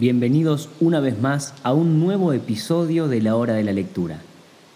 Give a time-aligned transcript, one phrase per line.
[0.00, 4.22] Bienvenidos una vez más a un nuevo episodio de la hora de la lectura.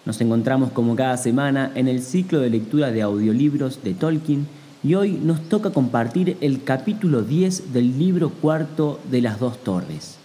[0.05, 4.47] Nos encontramos como cada semana en el ciclo de lectura de audiolibros de Tolkien
[4.83, 10.19] y hoy nos toca compartir el capítulo 10 del libro cuarto de las dos torres,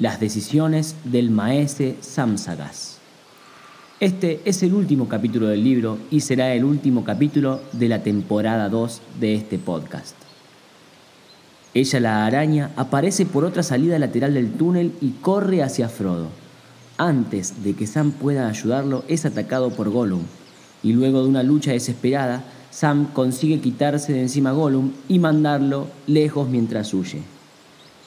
[0.00, 2.98] las decisiones del maese Samsagas.
[4.00, 8.68] Este es el último capítulo del libro y será el último capítulo de la temporada
[8.68, 10.25] 2 de este podcast.
[11.76, 16.28] Ella, la araña, aparece por otra salida lateral del túnel y corre hacia Frodo.
[16.96, 20.22] Antes de que Sam pueda ayudarlo, es atacado por Gollum,
[20.82, 25.88] y luego de una lucha desesperada, Sam consigue quitarse de encima a Gollum y mandarlo
[26.06, 27.20] lejos mientras huye.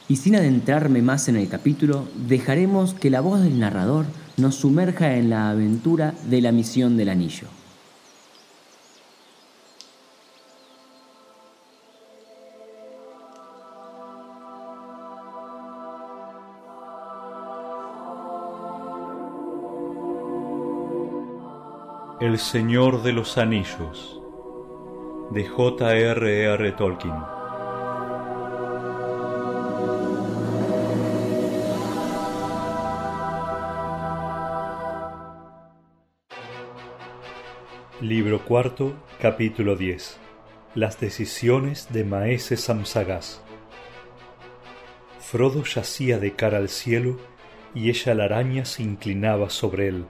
[0.08, 5.16] Y sin adentrarme más en el capítulo, dejaremos que la voz del narrador nos sumerja
[5.16, 7.59] en la aventura de la misión del anillo.
[22.22, 24.20] El Señor de los Anillos
[25.32, 26.72] de J.R.R.
[26.74, 27.14] Tolkien
[38.02, 38.92] Libro cuarto,
[39.22, 40.20] capítulo 10
[40.76, 43.42] Las decisiones de Maese Samsagas
[45.22, 47.18] Frodo yacía de cara al cielo
[47.74, 50.06] y ella la araña se inclinaba sobre él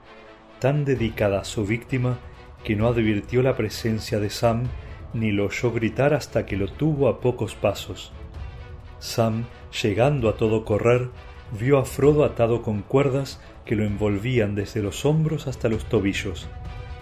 [0.60, 2.20] tan dedicada a su víctima
[2.64, 4.64] que no advirtió la presencia de Sam
[5.14, 8.12] ni lo oyó gritar hasta que lo tuvo a pocos pasos.
[9.00, 9.46] Sam,
[9.82, 11.10] llegando a todo correr,
[11.58, 16.48] vio a Frodo atado con cuerdas que lo envolvían desde los hombros hasta los tobillos,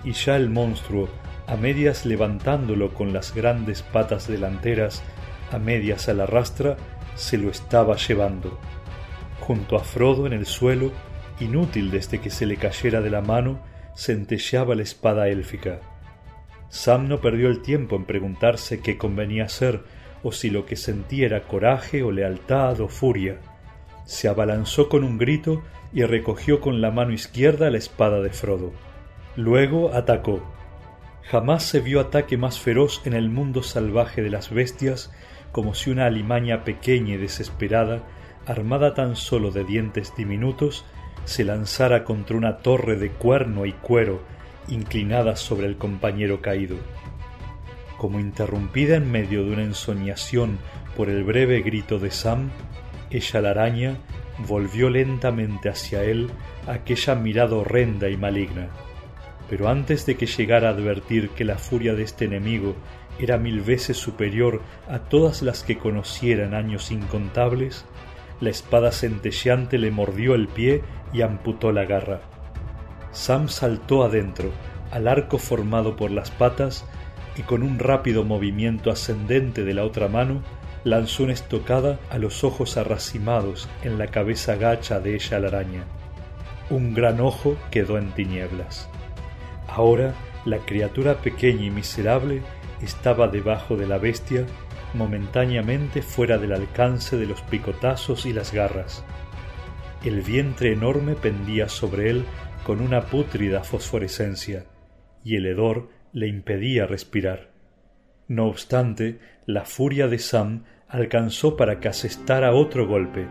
[0.03, 1.09] y ya el monstruo,
[1.47, 5.03] a medias levantándolo con las grandes patas delanteras,
[5.51, 6.77] a medias a la rastra,
[7.15, 8.59] se lo estaba llevando.
[9.39, 10.91] Junto a Frodo en el suelo
[11.39, 13.59] Inútil desde que se le cayera de la mano,
[13.95, 15.79] centelleaba la espada élfica.
[16.69, 19.83] Sam no perdió el tiempo en preguntarse qué convenía hacer,
[20.23, 23.37] o si lo que sentía era coraje o lealtad o furia.
[24.05, 28.73] Se abalanzó con un grito y recogió con la mano izquierda la espada de Frodo.
[29.35, 30.41] Luego atacó.
[31.23, 35.11] Jamás se vio ataque más feroz en el mundo salvaje de las bestias
[35.51, 38.03] como si una alimaña pequeña y desesperada,
[38.45, 40.85] armada tan solo de dientes diminutos,
[41.25, 44.21] se lanzara contra una torre de cuerno y cuero
[44.67, 46.77] inclinada sobre el compañero caído.
[47.97, 50.59] Como interrumpida en medio de una ensoñación
[50.95, 52.51] por el breve grito de Sam,
[53.09, 53.97] ella la araña
[54.47, 56.29] volvió lentamente hacia él
[56.67, 58.67] aquella mirada horrenda y maligna.
[59.49, 62.75] Pero antes de que llegara a advertir que la furia de este enemigo
[63.19, 67.85] era mil veces superior a todas las que conociera en años incontables,
[68.39, 70.83] la espada centelleante le mordió el pie
[71.13, 72.21] y amputó la garra.
[73.11, 74.51] Sam saltó adentro,
[74.91, 76.85] al arco formado por las patas,
[77.35, 80.41] y con un rápido movimiento ascendente de la otra mano,
[80.83, 85.83] lanzó una estocada a los ojos arracimados en la cabeza gacha de ella la araña.
[86.69, 88.89] Un gran ojo quedó en tinieblas.
[89.67, 90.13] Ahora
[90.45, 92.41] la criatura pequeña y miserable
[92.81, 94.45] estaba debajo de la bestia,
[94.93, 99.03] momentáneamente fuera del alcance de los picotazos y las garras.
[100.03, 102.25] El vientre enorme pendía sobre él
[102.63, 104.65] con una pútrida fosforescencia,
[105.23, 107.49] y el hedor le impedía respirar.
[108.27, 113.27] No obstante, la furia de Sam alcanzó para que asestara otro golpe,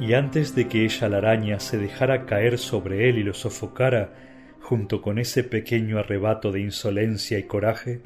[0.00, 4.12] y antes de que ella la araña se dejara caer sobre él y lo sofocara,
[4.60, 8.00] junto con ese pequeño arrebato de insolencia y coraje,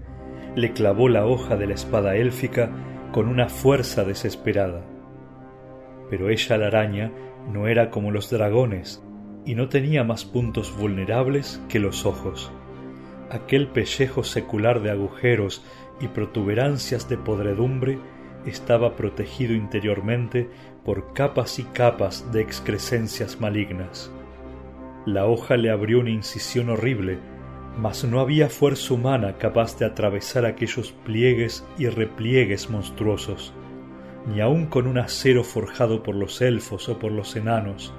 [0.54, 2.70] le clavó la hoja de la espada élfica
[3.12, 4.84] con una fuerza desesperada.
[6.08, 7.12] Pero ella la araña
[7.52, 9.02] no era como los dragones
[9.44, 12.52] y no tenía más puntos vulnerables que los ojos.
[13.30, 15.64] Aquel pellejo secular de agujeros
[16.00, 17.98] y protuberancias de podredumbre
[18.46, 20.48] estaba protegido interiormente
[20.84, 24.10] por capas y capas de excrescencias malignas.
[25.06, 27.18] La hoja le abrió una incisión horrible,
[27.78, 33.52] mas no había fuerza humana capaz de atravesar aquellos pliegues y repliegues monstruosos,
[34.26, 37.92] ni aun con un acero forjado por los elfos o por los enanos,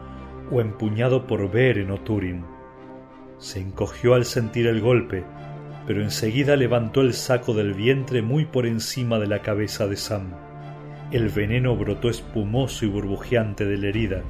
[0.52, 2.44] o empuñado por Beren o Turin.
[3.38, 5.24] Se encogió al sentir el golpe,
[5.88, 10.34] pero enseguida levantó el saco del vientre muy por encima de la cabeza de Sam.
[11.12, 14.22] El veneno brotó espumoso y burbujeante de la herida.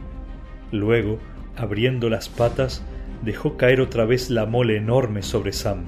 [0.72, 1.20] Luego,
[1.58, 2.84] abriendo las patas,
[3.22, 5.86] dejó caer otra vez la mole enorme sobre Sam.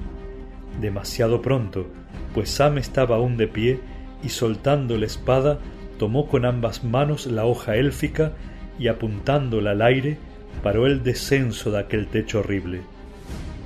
[0.80, 1.86] Demasiado pronto,
[2.34, 3.80] pues Sam estaba aún de pie
[4.22, 5.58] y soltando la espada,
[5.98, 8.32] tomó con ambas manos la hoja élfica
[8.78, 10.18] y apuntándola al aire,
[10.62, 12.80] paró el descenso de aquel techo horrible.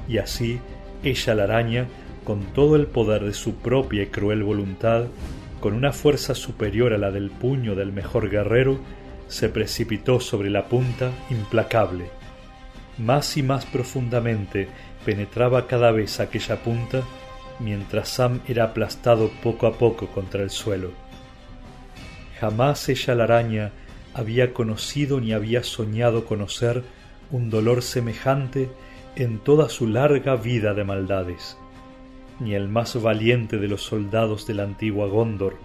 [0.09, 0.61] Y así,
[1.03, 1.87] ella la araña,
[2.25, 5.07] con todo el poder de su propia y cruel voluntad,
[5.61, 8.79] con una fuerza superior a la del puño del mejor guerrero,
[9.29, 12.18] se precipitó sobre la punta implacable.
[12.99, 14.69] Más y más profundamente
[15.05, 17.03] penetraba cada vez aquella punta,
[17.61, 20.91] mientras Sam era aplastado poco a poco contra el suelo.
[22.41, 23.73] Jamás ella la araña
[24.15, 26.83] había conocido ni había soñado conocer
[27.31, 28.69] un dolor semejante
[29.17, 31.57] en toda su larga vida de maldades.
[32.41, 35.57] Ni el más valiente de los soldados de la antigua Gondor,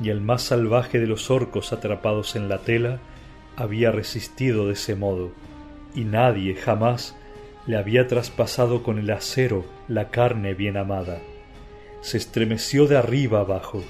[0.00, 3.00] ni el más salvaje de los orcos atrapados en la tela,
[3.56, 5.30] había resistido de ese modo,
[5.96, 7.16] y nadie jamás
[7.66, 11.18] le había traspasado con el acero la carne bien amada.
[12.00, 13.82] Se estremeció de arriba abajo,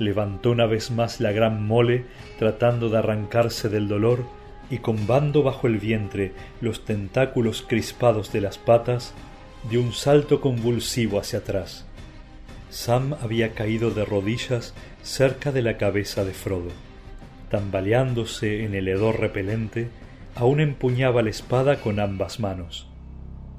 [0.00, 2.06] levantó una vez más la gran mole
[2.38, 4.24] tratando de arrancarse del dolor
[4.70, 9.14] y combando bajo el vientre los tentáculos crispados de las patas,
[9.70, 11.86] dio un salto convulsivo hacia atrás.
[12.70, 16.70] Sam había caído de rodillas cerca de la cabeza de Frodo.
[17.50, 19.90] Tambaleándose en el hedor repelente,
[20.34, 22.88] aún empuñaba la espada con ambas manos.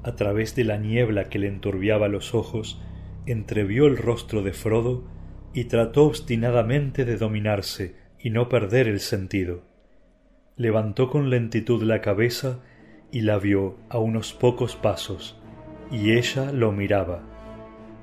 [0.02, 2.80] A través de la niebla que le enturbiaba los ojos,
[3.26, 5.04] entrevió el rostro de Frodo
[5.52, 9.62] y trató obstinadamente de dominarse y no perder el sentido.
[10.56, 12.60] Levantó con lentitud la cabeza
[13.10, 15.38] y la vio a unos pocos pasos,
[15.90, 17.22] y ella lo miraba.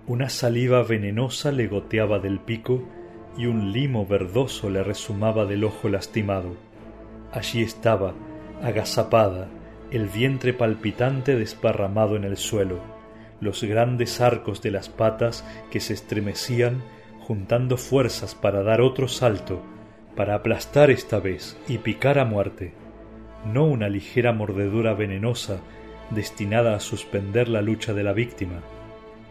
[0.07, 2.83] Una saliva venenosa le goteaba del pico
[3.37, 6.55] y un limo verdoso le resumaba del ojo lastimado.
[7.31, 8.13] Allí estaba,
[8.63, 9.47] agazapada,
[9.91, 12.79] el vientre palpitante desparramado en el suelo,
[13.39, 16.81] los grandes arcos de las patas que se estremecían
[17.19, 19.61] juntando fuerzas para dar otro salto,
[20.15, 22.73] para aplastar esta vez y picar a muerte,
[23.45, 25.59] no una ligera mordedura venenosa
[26.09, 28.61] destinada a suspender la lucha de la víctima,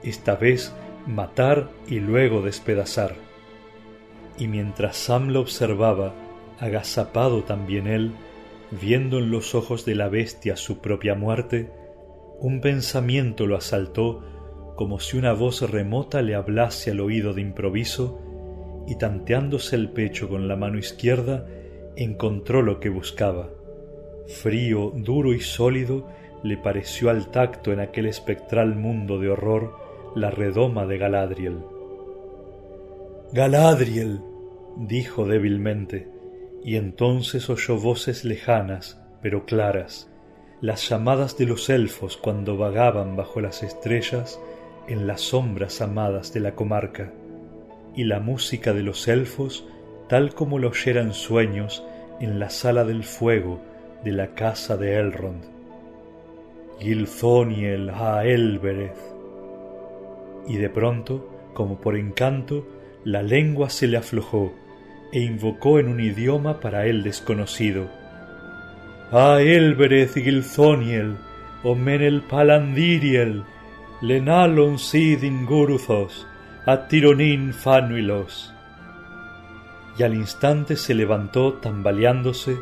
[0.02, 0.74] esta vez
[1.06, 3.14] matar y luego despedazar.
[4.38, 6.14] Y mientras Sam lo observaba,
[6.58, 8.12] agazapado también él,
[8.70, 11.70] viendo en los ojos de la bestia su propia muerte,
[12.40, 14.22] un pensamiento lo asaltó
[14.76, 18.18] como si una voz remota le hablase al oído de improviso,
[18.86, 21.46] y tanteándose el pecho con la mano izquierda,
[21.96, 23.50] encontró lo que buscaba.
[24.26, 26.08] Frío, duro y sólido
[26.42, 29.76] le pareció al tacto en aquel espectral mundo de horror
[30.14, 31.58] la redoma de Galadriel.
[33.32, 34.20] Galadriel,
[34.78, 36.08] dijo débilmente,
[36.64, 40.10] y entonces oyó voces lejanas, pero claras,
[40.60, 44.38] las llamadas de los elfos cuando vagaban bajo las estrellas
[44.88, 47.12] en las sombras amadas de la comarca,
[47.94, 49.66] y la música de los elfos
[50.08, 51.84] tal como lo oyeran sueños
[52.20, 53.60] en la sala del fuego
[54.04, 55.44] de la casa de Elrond.
[56.80, 58.96] Gilthoniel a Elbereth.
[60.48, 62.66] Y de pronto, como por encanto,
[63.04, 64.52] la lengua se le aflojó
[65.12, 67.88] e invocó en un idioma para él desconocido.
[69.12, 71.16] A Elbereth Gilthoniel,
[71.62, 73.44] o Menel Palandiriel,
[74.00, 76.26] lenalon sidin guruthos,
[76.88, 78.52] tironin fanuilos.
[79.98, 82.56] Y al instante se levantó tambaleándose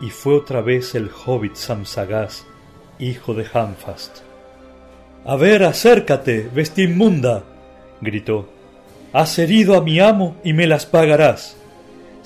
[0.00, 2.46] y fue otra vez el hobbit Samsagas,
[2.98, 4.18] hijo de Hamfast.
[5.24, 7.42] A ver, acércate, bestia inmunda,
[8.00, 8.48] gritó.
[9.12, 11.57] Has herido a mi amo y me las pagarás.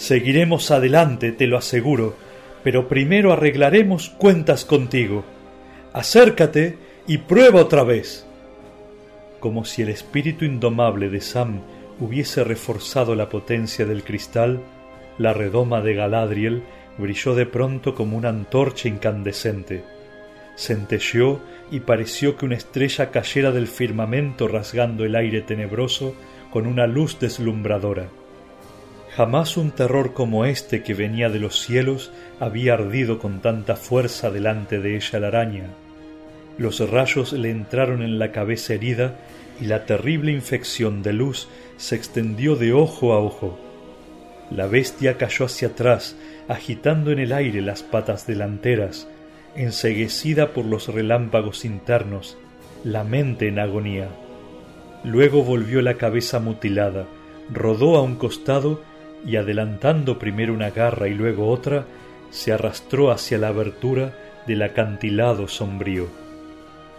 [0.03, 2.17] Seguiremos adelante, te lo aseguro,
[2.65, 5.23] pero primero arreglaremos cuentas contigo.
[5.93, 8.27] Acércate y prueba otra vez
[9.39, 11.61] como si el espíritu indomable de Sam
[12.01, 14.61] hubiese reforzado la potencia del cristal,
[15.19, 16.65] la redoma de Galadriel
[16.99, 19.85] brilló de pronto como una antorcha incandescente.
[20.57, 21.41] Centelleó
[21.71, 26.17] y pareció que una estrella cayera del firmamento rasgando el aire tenebroso
[26.51, 28.09] con una luz deslumbradora.
[29.17, 34.31] Jamás un terror como este que venía de los cielos había ardido con tanta fuerza
[34.31, 35.67] delante de ella la araña.
[36.57, 39.17] Los rayos le entraron en la cabeza herida
[39.61, 43.59] y la terrible infección de luz se extendió de ojo a ojo.
[44.51, 46.17] La bestia cayó hacia atrás,
[46.49, 49.09] agitando en el aire las patas delanteras,
[49.55, 52.39] enseguecida por los relámpagos internos,
[52.83, 54.09] la mente en agonía.
[55.05, 57.07] Luego volvió la cabeza mutilada,
[57.51, 58.81] rodó a un costado
[59.25, 61.87] y adelantando primero una garra y luego otra,
[62.31, 64.13] se arrastró hacia la abertura
[64.47, 66.09] del acantilado sombrío.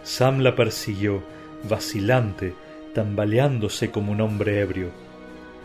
[0.03, 1.23] Sam la persiguió,
[1.67, 2.53] vacilante,
[2.93, 4.89] tambaleándose como un hombre ebrio,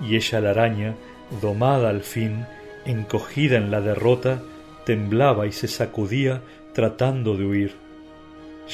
[0.00, 0.94] y ella la araña,
[1.42, 2.46] domada al fin,
[2.86, 4.40] encogida en la derrota,
[4.84, 6.40] temblaba y se sacudía
[6.72, 7.74] tratando de huir.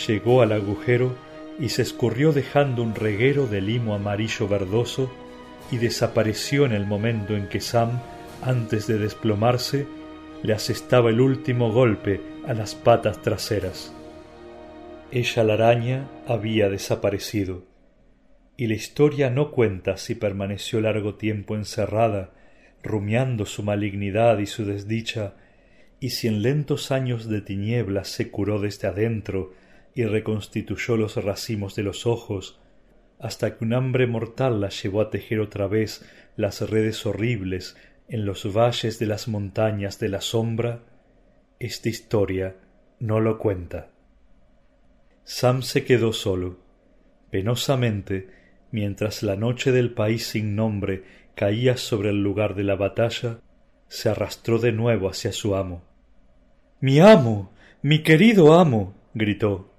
[0.07, 1.14] Llegó al agujero
[1.59, 5.11] y se escurrió dejando un reguero de limo amarillo verdoso
[5.71, 8.00] y desapareció en el momento en que Sam,
[8.42, 9.87] antes de desplomarse,
[10.42, 13.94] le asestaba el último golpe a las patas traseras.
[15.11, 17.64] Ella la araña había desaparecido,
[18.56, 22.33] y la historia no cuenta si permaneció largo tiempo encerrada,
[22.83, 25.35] rumiando su malignidad y su desdicha,
[25.99, 29.54] y si en lentos años de tinieblas se curó desde adentro
[29.94, 32.61] y reconstituyó los racimos de los ojos,
[33.18, 36.04] hasta que un hambre mortal la llevó a tejer otra vez
[36.37, 37.76] las redes horribles
[38.09, 40.83] en los valles de las montañas de la sombra,
[41.59, 42.56] esta historia
[43.00, 43.88] no lo cuenta.
[45.25, 46.59] Sam se quedó solo.
[47.30, 48.28] Penosamente,
[48.71, 51.04] mientras la noche del país sin nombre
[51.35, 53.40] caía sobre el lugar de la batalla,
[53.88, 55.83] se arrastró de nuevo hacia su amo.
[56.80, 57.52] Mi amo.
[57.80, 58.94] mi querido amo.
[59.14, 59.71] gritó.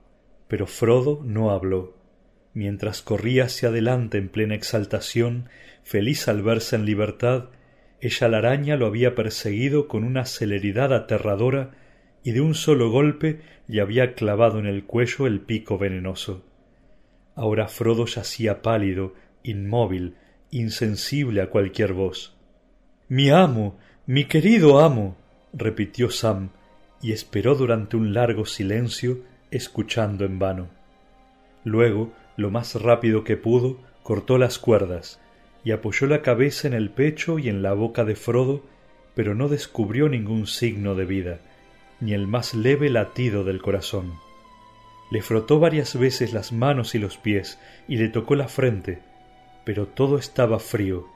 [0.47, 1.94] Pero Frodo no habló.
[2.55, 5.49] Mientras corría hacia adelante en plena exaltación,
[5.83, 7.49] feliz al verse en libertad,
[7.99, 11.71] ella la araña lo había perseguido con una celeridad aterradora
[12.23, 16.45] y de un solo golpe le había clavado en el cuello el pico venenoso.
[17.35, 20.15] Ahora Frodo yacía pálido, inmóvil,
[20.49, 22.37] insensible a cualquier voz.
[23.09, 25.17] Mi amo, mi querido amo,
[25.51, 26.51] repitió Sam,
[27.01, 29.19] y esperó durante un largo silencio,
[29.51, 30.69] escuchando en vano.
[31.65, 35.19] Luego lo más rápido que pudo, cortó las cuerdas
[35.63, 38.63] y apoyó la cabeza en el pecho y en la boca de Frodo,
[39.15, 41.39] pero no descubrió ningún signo de vida,
[41.99, 44.13] ni el más leve latido del corazón.
[45.11, 48.99] Le frotó varias veces las manos y los pies y le tocó la frente,
[49.63, 51.07] pero todo estaba frío.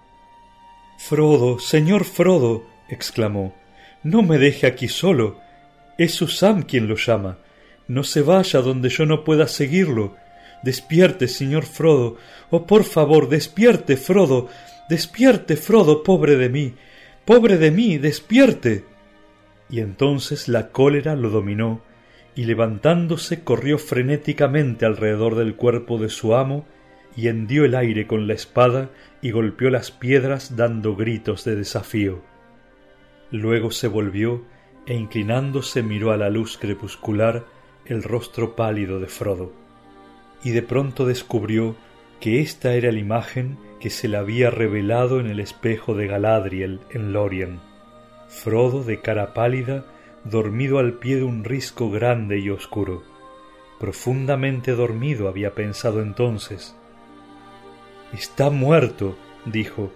[0.98, 3.54] Frodo, señor Frodo, exclamó,
[4.04, 5.40] no me deje aquí solo.
[5.98, 7.40] Es Susam quien lo llama.
[7.88, 10.16] No se vaya donde yo no pueda seguirlo.
[10.64, 12.18] Despierte, señor Frodo.
[12.50, 14.50] Oh, por favor, despierte, Frodo.
[14.90, 16.74] Despierte, Frodo, pobre de mí.
[17.26, 18.84] Pobre de mí, despierte.
[19.70, 21.82] Y entonces la cólera lo dominó,
[22.36, 26.66] y levantándose corrió frenéticamente alrededor del cuerpo de su amo,
[27.16, 28.90] y hendió el aire con la espada
[29.22, 32.22] y golpeó las piedras dando gritos de desafío.
[33.32, 34.46] Luego se volvió
[34.86, 37.46] e inclinándose miró a la luz crepuscular
[37.86, 39.69] el rostro pálido de Frodo
[40.44, 41.76] y de pronto descubrió
[42.20, 46.82] que esta era la imagen que se le había revelado en el espejo de Galadriel
[46.92, 47.60] en Lorien.
[48.28, 49.86] Frodo de cara pálida,
[50.26, 53.04] dormido al pie de un risco grande y oscuro.
[53.80, 56.76] Profundamente dormido había pensado entonces.
[58.14, 59.92] Está muerto, dijo.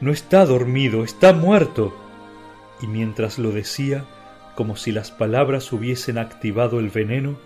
[0.00, 1.94] No está dormido, está muerto.
[2.82, 4.04] Y mientras lo decía,
[4.56, 7.38] como si las palabras hubiesen activado el veneno,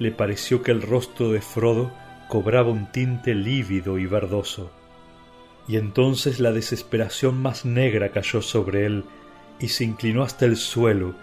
[0.00, 1.92] le pareció que el rostro de Frodo
[2.26, 4.70] cobraba un tinte lívido y verdoso.
[5.68, 9.04] Y entonces la desesperación más negra cayó sobre él,
[9.60, 11.14] y se inclinó hasta el suelo,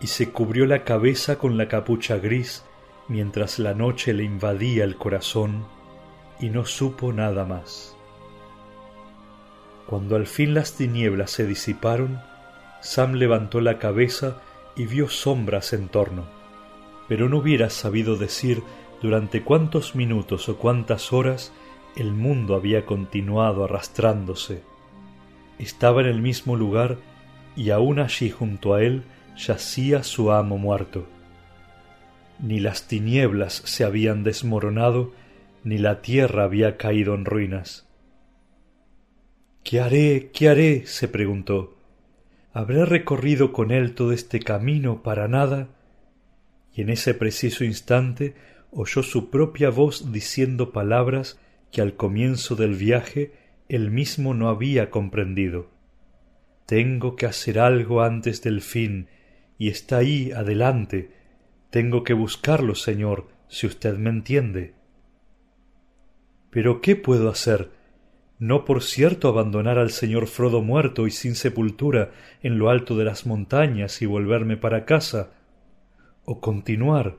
[0.00, 2.64] y se cubrió la cabeza con la capucha gris,
[3.08, 5.66] mientras la noche le invadía el corazón,
[6.38, 7.96] y no supo nada más.
[9.88, 12.20] Cuando al fin las tinieblas se disiparon,
[12.80, 14.40] Sam levantó la cabeza
[14.76, 16.41] y vio sombras en torno
[17.08, 18.62] pero no hubiera sabido decir
[19.00, 21.52] durante cuántos minutos o cuántas horas
[21.96, 24.62] el mundo había continuado arrastrándose.
[25.58, 26.98] Estaba en el mismo lugar
[27.56, 29.02] y aún allí junto a él
[29.36, 31.06] yacía su amo muerto.
[32.38, 35.12] Ni las tinieblas se habían desmoronado,
[35.64, 37.86] ni la tierra había caído en ruinas.
[39.62, 40.30] ¿Qué haré?
[40.32, 40.86] ¿Qué haré?
[40.86, 41.76] se preguntó.
[42.52, 45.68] ¿Habré recorrido con él todo este camino para nada?
[46.74, 48.34] Y en ese preciso instante
[48.70, 51.38] oyó su propia voz diciendo palabras
[51.70, 53.32] que al comienzo del viaje
[53.68, 55.70] él mismo no había comprendido.
[56.66, 59.08] Tengo que hacer algo antes del fin,
[59.58, 61.10] y está ahí adelante.
[61.70, 64.74] Tengo que buscarlo, señor, si usted me entiende.
[66.50, 67.70] Pero ¿qué puedo hacer?
[68.38, 72.10] No por cierto abandonar al señor Frodo muerto y sin sepultura
[72.42, 75.30] en lo alto de las montañas y volverme para casa.
[76.24, 77.16] O continuar.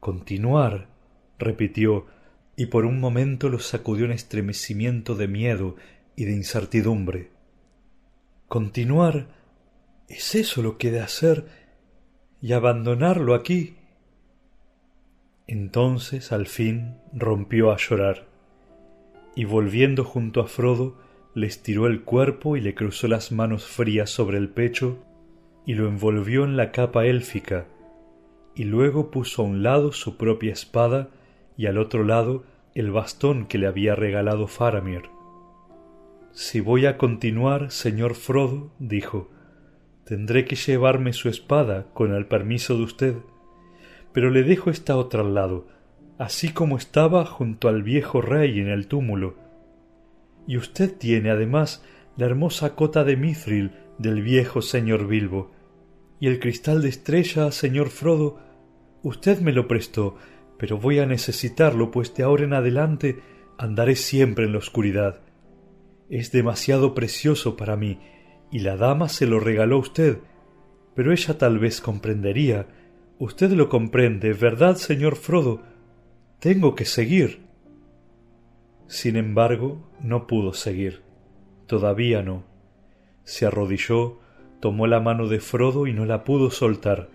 [0.00, 0.88] Continuar,
[1.38, 2.06] repitió,
[2.56, 5.76] y por un momento lo sacudió un estremecimiento de miedo
[6.16, 7.30] y de incertidumbre.
[8.48, 9.26] Continuar.
[10.08, 11.46] ¿Es eso lo que he de hacer?
[12.40, 13.76] ¿Y abandonarlo aquí?
[15.46, 18.26] Entonces al fin rompió a llorar,
[19.34, 20.96] y volviendo junto a Frodo,
[21.34, 25.04] le estiró el cuerpo y le cruzó las manos frías sobre el pecho,
[25.66, 27.66] y lo envolvió en la capa élfica,
[28.54, 31.10] y luego puso a un lado su propia espada
[31.56, 32.44] y al otro lado
[32.74, 35.02] el bastón que le había regalado Faramir.
[36.32, 39.30] Si voy a continuar, señor Frodo, dijo,
[40.04, 43.14] tendré que llevarme su espada con el permiso de usted,
[44.12, 45.68] pero le dejo esta otra al lado,
[46.18, 49.36] así como estaba junto al viejo rey en el túmulo.
[50.46, 51.84] Y usted tiene además
[52.16, 55.52] la hermosa cota de mithril del viejo señor Bilbo,
[56.20, 58.38] y el cristal de estrella, señor Frodo,
[59.04, 60.16] usted me lo prestó,
[60.58, 63.20] pero voy a necesitarlo, pues de ahora en adelante
[63.58, 65.20] andaré siempre en la oscuridad.
[66.10, 68.00] Es demasiado precioso para mí,
[68.50, 70.18] y la dama se lo regaló a usted,
[70.94, 72.66] pero ella tal vez comprendería.
[73.18, 75.62] Usted lo comprende, ¿verdad, señor Frodo?
[76.40, 77.44] Tengo que seguir.
[78.86, 81.02] Sin embargo, no pudo seguir.
[81.66, 82.44] Todavía no.
[83.24, 84.20] Se arrodilló,
[84.60, 87.10] tomó la mano de Frodo y no la pudo soltar,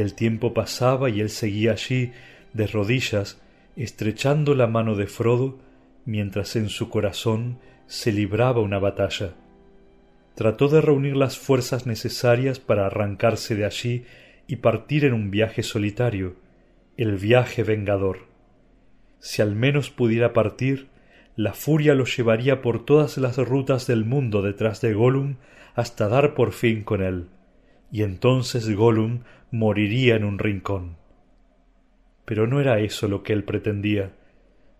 [0.00, 2.12] el tiempo pasaba y él seguía allí
[2.52, 3.40] de rodillas,
[3.76, 5.58] estrechando la mano de Frodo,
[6.04, 9.34] mientras en su corazón se libraba una batalla.
[10.34, 14.04] Trató de reunir las fuerzas necesarias para arrancarse de allí
[14.46, 16.36] y partir en un viaje solitario,
[16.96, 18.26] el viaje vengador.
[19.20, 20.88] Si al menos pudiera partir,
[21.36, 25.36] la furia lo llevaría por todas las rutas del mundo detrás de Gollum
[25.74, 27.28] hasta dar por fin con él,
[27.92, 30.96] y entonces Gollum moriría en un rincón.
[32.24, 34.12] Pero no era eso lo que él pretendía.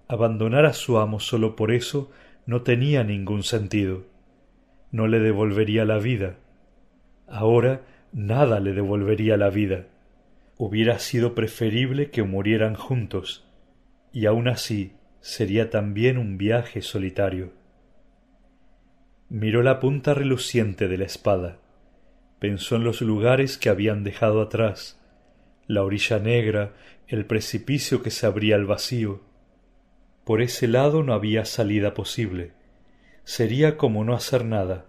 [0.09, 2.11] Abandonar a su amo solo por eso
[2.47, 4.07] no tenía ningún sentido.
[4.91, 6.37] No le devolvería la vida.
[7.27, 9.87] Ahora nada le devolvería la vida.
[10.57, 13.47] Hubiera sido preferible que murieran juntos,
[14.13, 17.53] y aun así sería también un viaje solitario.
[19.29, 21.59] Miró la punta reluciente de la espada,
[22.39, 25.01] pensó en los lugares que habían dejado atrás,
[25.67, 26.73] la orilla negra,
[27.07, 29.21] el precipicio que se abría al vacío.
[30.25, 32.53] Por ese lado no había salida posible.
[33.25, 34.87] Sería como no hacer nada.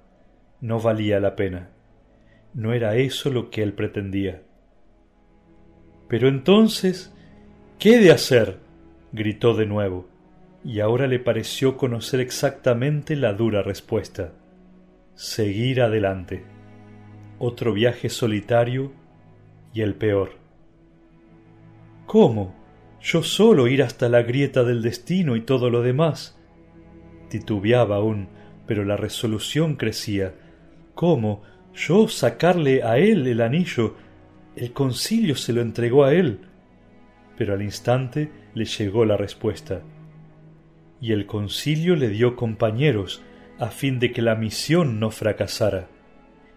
[0.61, 1.69] No valía la pena.
[2.53, 4.41] No era eso lo que él pretendía.
[6.07, 7.13] Pero entonces,
[7.77, 8.57] ¿qué he de hacer?
[9.11, 10.07] gritó de nuevo,
[10.63, 14.33] y ahora le pareció conocer exactamente la dura respuesta.
[15.15, 16.43] Seguir adelante.
[17.41, 18.91] Otro viaje solitario
[19.73, 20.31] y el peor.
[22.05, 22.53] ¿Cómo?
[23.01, 26.37] ¿Yo solo ir hasta la grieta del destino y todo lo demás?
[27.29, 28.27] Titubeaba aún,
[28.67, 30.35] pero la resolución crecía.
[30.95, 31.41] ¿Cómo?
[31.73, 33.95] ¿Yo sacarle a él el anillo?
[34.57, 36.41] El concilio se lo entregó a él.
[37.37, 39.81] Pero al instante le llegó la respuesta.
[40.99, 43.21] Y el concilio le dio compañeros,
[43.59, 45.87] a fin de que la misión no fracasara.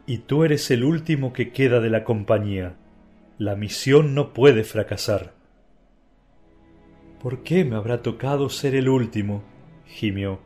[0.07, 2.77] Y tú eres el último que queda de la compañía.
[3.39, 5.33] La misión no puede fracasar.
[7.21, 9.45] ¿Por qué me habrá tocado ser el último?
[9.87, 10.41] gimió.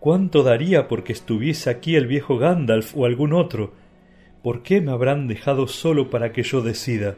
[0.00, 3.74] ¿Cuánto daría porque estuviese aquí el viejo Gandalf o algún otro?
[4.42, 7.16] ¿Por qué me habrán dejado solo para que yo decida?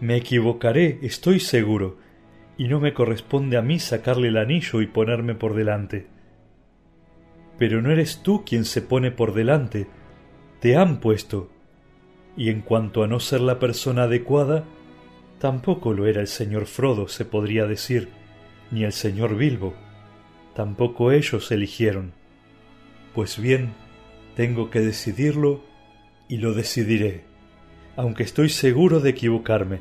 [0.00, 1.96] Me equivocaré, estoy seguro,
[2.56, 6.06] y no me corresponde a mí sacarle el anillo y ponerme por delante.
[7.58, 9.86] Pero no eres tú quien se pone por delante,
[10.64, 11.50] te han puesto.
[12.38, 14.64] Y en cuanto a no ser la persona adecuada,
[15.44, 18.08] Tampoco lo era el señor Frodo, se podría decir,
[18.70, 19.74] ni el señor Bilbo.
[20.54, 22.14] Tampoco ellos eligieron.
[23.14, 23.74] Pues bien,
[24.36, 25.60] tengo que decidirlo
[26.28, 27.24] y lo decidiré,
[27.94, 29.80] aunque estoy seguro de equivocarme.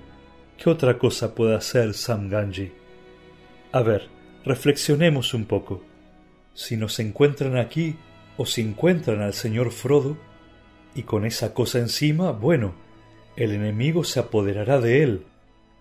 [0.57, 2.73] ¿Qué otra cosa puede hacer Sam Ganji?
[3.71, 4.09] A ver,
[4.43, 5.81] reflexionemos un poco.
[6.53, 7.95] Si nos encuentran aquí
[8.35, 10.17] o si encuentran al señor Frodo,
[10.95, 12.73] y con esa cosa encima, bueno,
[13.35, 15.25] el enemigo se apoderará de él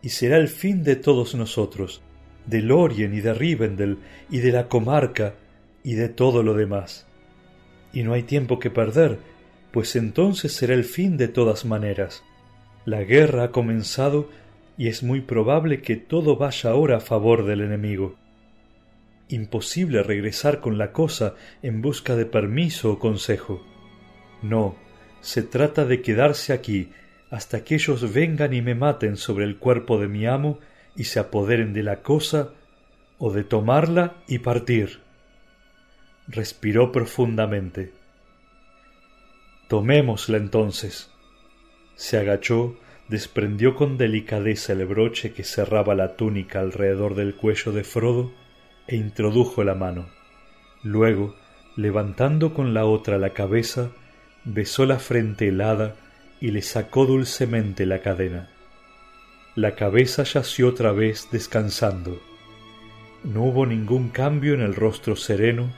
[0.01, 2.03] y será el fin de todos nosotros,
[2.47, 3.99] de Lorien y de Rivendell
[4.31, 5.35] y de la comarca
[5.85, 7.07] y de todo lo demás.
[7.93, 9.19] y no hay tiempo que perder,
[9.71, 12.25] pues entonces será el fin de todas maneras.
[12.85, 14.29] La guerra ha comenzado
[14.77, 18.17] y es muy probable que todo vaya ahora a favor del enemigo.
[19.29, 23.63] Imposible regresar con la cosa en busca de permiso o consejo.
[24.43, 24.75] No,
[25.23, 26.91] se trata de quedarse aquí
[27.31, 30.59] hasta que ellos vengan y me maten sobre el cuerpo de mi amo
[30.95, 32.51] y se apoderen de la cosa,
[33.19, 35.01] o de tomarla y partir.
[36.27, 37.93] Respiró profundamente.
[39.69, 41.11] Tomémosla entonces.
[41.95, 42.77] Se agachó,
[43.09, 48.33] desprendió con delicadeza el broche que cerraba la túnica alrededor del cuello de Frodo
[48.89, 50.11] e introdujo la mano.
[50.83, 51.37] Luego,
[51.77, 53.93] levantando con la otra la cabeza,
[54.45, 55.95] besó la frente helada
[56.41, 58.49] y le sacó dulcemente la cadena.
[59.55, 62.21] La cabeza yació otra vez descansando.
[63.23, 65.71] No hubo ningún cambio en el rostro sereno,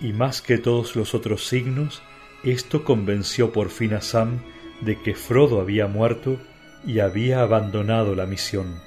[0.00, 2.02] y más que todos los otros signos,
[2.44, 4.40] esto convenció por fin a Sam
[4.80, 6.38] de que Frodo había muerto
[6.84, 8.80] y había abandonado la misión.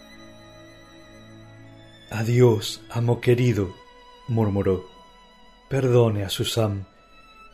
[2.09, 3.75] Adiós, amo querido,
[4.27, 4.89] murmuró.
[5.69, 6.85] Perdone a su Sam.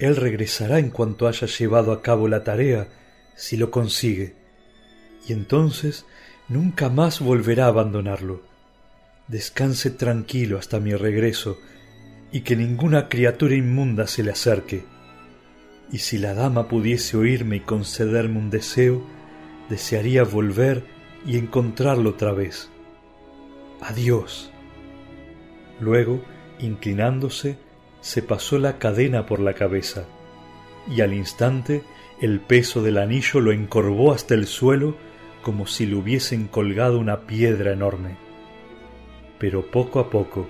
[0.02, 2.88] Él regresará en cuanto haya llevado a cabo la tarea
[3.36, 4.34] si lo consigue,
[5.28, 6.08] y entonces
[6.50, 8.42] nunca más volverá a abandonarlo.
[9.28, 11.60] Descanse tranquilo hasta mi regreso,
[12.32, 14.86] y que ninguna criatura inmunda se le acerque.
[15.92, 19.06] Y si la dama pudiese oírme y concederme un deseo,
[19.70, 20.84] desearía volver
[21.28, 22.70] y encontrarlo otra vez.
[23.82, 24.52] Adiós.
[25.80, 26.24] Luego,
[26.58, 27.60] inclinándose,
[28.02, 30.06] se pasó la cadena por la cabeza,
[30.90, 31.84] y al instante
[32.20, 34.96] el peso del anillo lo encorvó hasta el suelo
[35.42, 38.18] como si le hubiesen colgado una piedra enorme.
[39.40, 40.48] Pero poco a poco,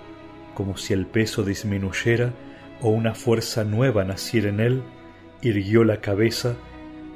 [0.54, 2.34] como si el peso disminuyera
[2.82, 4.84] o una fuerza nueva naciera en él,
[5.42, 6.56] irguió la cabeza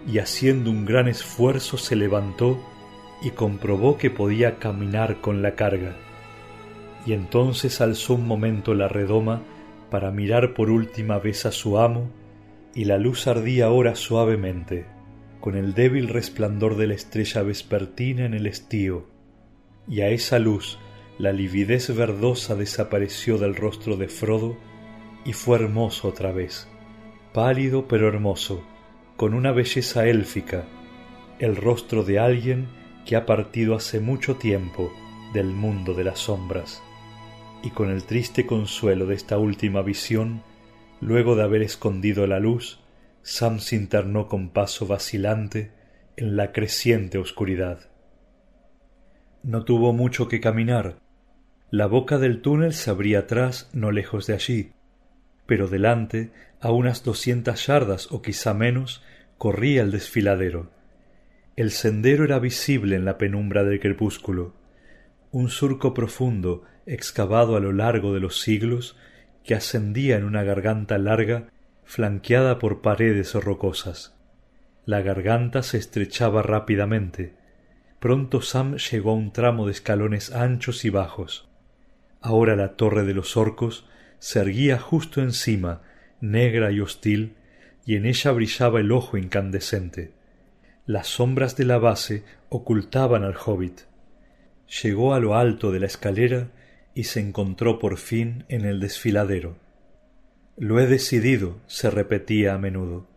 [0.07, 2.63] y haciendo un gran esfuerzo se levantó
[3.21, 5.95] y comprobó que podía caminar con la carga.
[7.05, 9.41] Y entonces alzó un momento la redoma
[9.95, 12.11] para mirar por última vez a su amo
[12.73, 14.85] y la luz ardía ahora suavemente,
[15.39, 19.05] con el débil resplandor de la estrella vespertina en el estío,
[19.87, 20.79] y a esa luz
[21.17, 24.57] la lividez verdosa desapareció del rostro de Frodo
[25.23, 26.67] y fue hermoso otra vez,
[27.31, 28.65] pálido pero hermoso,
[29.15, 30.65] con una belleza élfica,
[31.39, 32.67] el rostro de alguien
[33.05, 34.91] que ha partido hace mucho tiempo
[35.33, 36.83] del mundo de las sombras,
[37.65, 40.41] y con el triste consuelo de esta última visión,
[41.01, 42.79] Luego de haber escondido la luz,
[43.21, 45.71] Sam se internó con paso vacilante
[46.15, 47.89] en la creciente oscuridad.
[49.43, 50.97] No tuvo mucho que caminar.
[51.69, 54.71] La boca del túnel se abría atrás, no lejos de allí,
[55.45, 59.03] pero delante, a unas doscientas yardas o quizá menos,
[59.37, 60.71] corría el desfiladero.
[61.55, 64.53] El sendero era visible en la penumbra del crepúsculo.
[65.35, 68.95] Un surco profundo, excavado a lo largo de los siglos,
[69.43, 71.49] que ascendía en una garganta larga
[71.83, 74.15] flanqueada por paredes rocosas.
[74.85, 77.33] La garganta se estrechaba rápidamente.
[77.99, 81.49] Pronto Sam llegó a un tramo de escalones anchos y bajos.
[82.21, 83.85] Ahora la torre de los orcos
[84.19, 85.81] se erguía justo encima,
[86.21, 87.35] negra y hostil,
[87.85, 90.13] y en ella brillaba el ojo incandescente.
[90.85, 93.81] Las sombras de la base ocultaban al hobbit.
[94.83, 96.49] Llegó a lo alto de la escalera
[96.93, 99.57] y se encontró por fin en el desfiladero.
[100.57, 103.07] Lo he decidido, se repetía a menudo,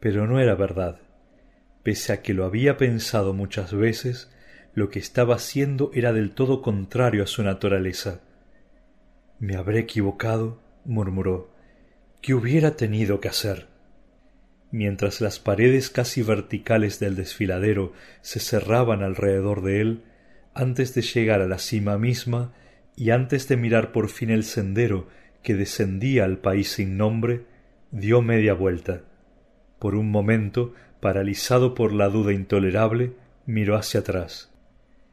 [0.00, 0.98] pero no era verdad.
[1.82, 4.30] Pese a que lo había pensado muchas veces,
[4.74, 8.20] lo que estaba haciendo era del todo contrario a su naturaleza.
[9.38, 11.50] Me habré equivocado, murmuró.
[12.22, 13.68] ¿Qué hubiera tenido que hacer?
[14.70, 20.04] Mientras las paredes casi verticales del desfiladero se cerraban alrededor de él,
[20.54, 22.52] antes de llegar a la cima misma,
[22.96, 25.08] y antes de mirar por fin el sendero
[25.42, 27.46] que descendía al país sin nombre,
[27.90, 29.02] dio media vuelta.
[29.78, 33.14] Por un momento, paralizado por la duda intolerable,
[33.46, 34.52] miró hacia atrás.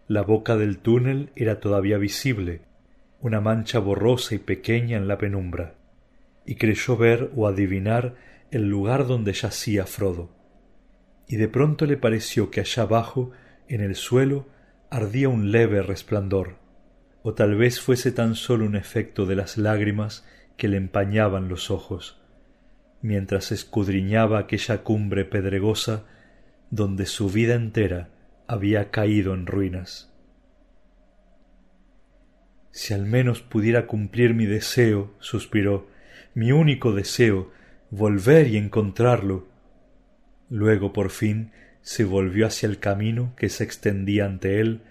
[0.08, 2.62] La boca del túnel era todavía visible,
[3.22, 5.76] una mancha borrosa y pequeña en la penumbra,
[6.46, 8.16] y creyó ver o adivinar
[8.52, 10.30] el lugar donde yacía Frodo.
[11.28, 13.32] Y de pronto le pareció que allá abajo,
[13.68, 14.48] en el suelo,
[14.90, 16.56] ardía un leve resplandor
[17.24, 21.72] o tal vez fuese tan solo un efecto de las lágrimas que le empañaban los
[21.72, 22.22] ojos,
[23.02, 26.06] mientras escudriñaba aquella cumbre pedregosa
[26.70, 28.10] donde su vida entera
[28.48, 30.14] había caído en ruinas.
[32.72, 35.88] Si al menos pudiera cumplir mi deseo, suspiró,
[36.34, 37.52] mi único deseo,
[37.90, 39.48] volver y encontrarlo.
[40.50, 41.52] Luego por fin
[41.88, 44.82] se volvió hacia el camino que se extendía ante él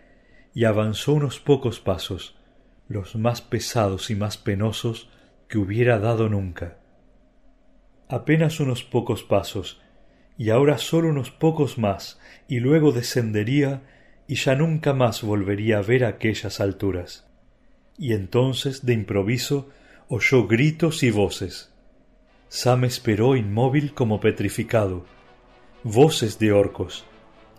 [0.55, 2.39] y avanzó unos pocos pasos,
[2.89, 5.11] los más pesados y más penosos
[5.47, 6.79] que hubiera dado nunca.
[8.09, 9.79] Apenas unos pocos pasos,
[10.39, 13.83] y ahora sólo unos pocos más, y luego descendería
[14.27, 17.29] y ya nunca más volvería a ver aquellas alturas.
[17.99, 19.69] Y entonces, de improviso,
[20.09, 21.75] oyó gritos y voces.
[22.49, 25.05] Sam esperó inmóvil como petrificado.
[25.88, 27.05] Voces de orcos,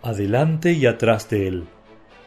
[0.02, 1.64] adelante y atrás de él.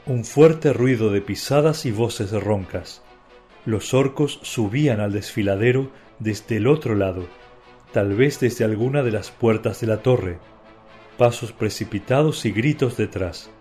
[0.07, 3.03] Un fuerte ruido de pisadas y voces roncas.
[3.67, 7.27] Los orcos subían al desfiladero desde el otro lado,
[7.93, 10.39] tal vez desde alguna de las puertas de la torre.
[11.19, 13.51] Pasos precipitados y gritos detrás.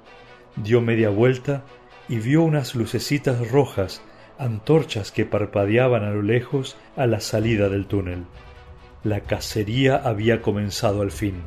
[0.57, 1.67] Dio media vuelta
[2.09, 4.01] y vio unas lucecitas rojas,
[4.39, 8.25] antorchas que parpadeaban a lo lejos a la salida del túnel.
[9.05, 11.43] La cacería había comenzado al fin.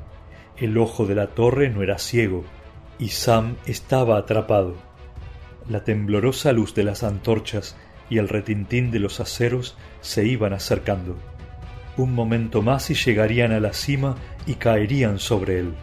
[0.58, 2.44] El ojo de la torre no era ciego,
[3.00, 4.76] y Sam estaba atrapado.
[5.68, 7.76] La temblorosa luz de las antorchas
[8.10, 11.18] y el retintín de los aceros se iban acercando.
[11.98, 15.74] Un momento más y llegarían a la cima y caerían sobre él.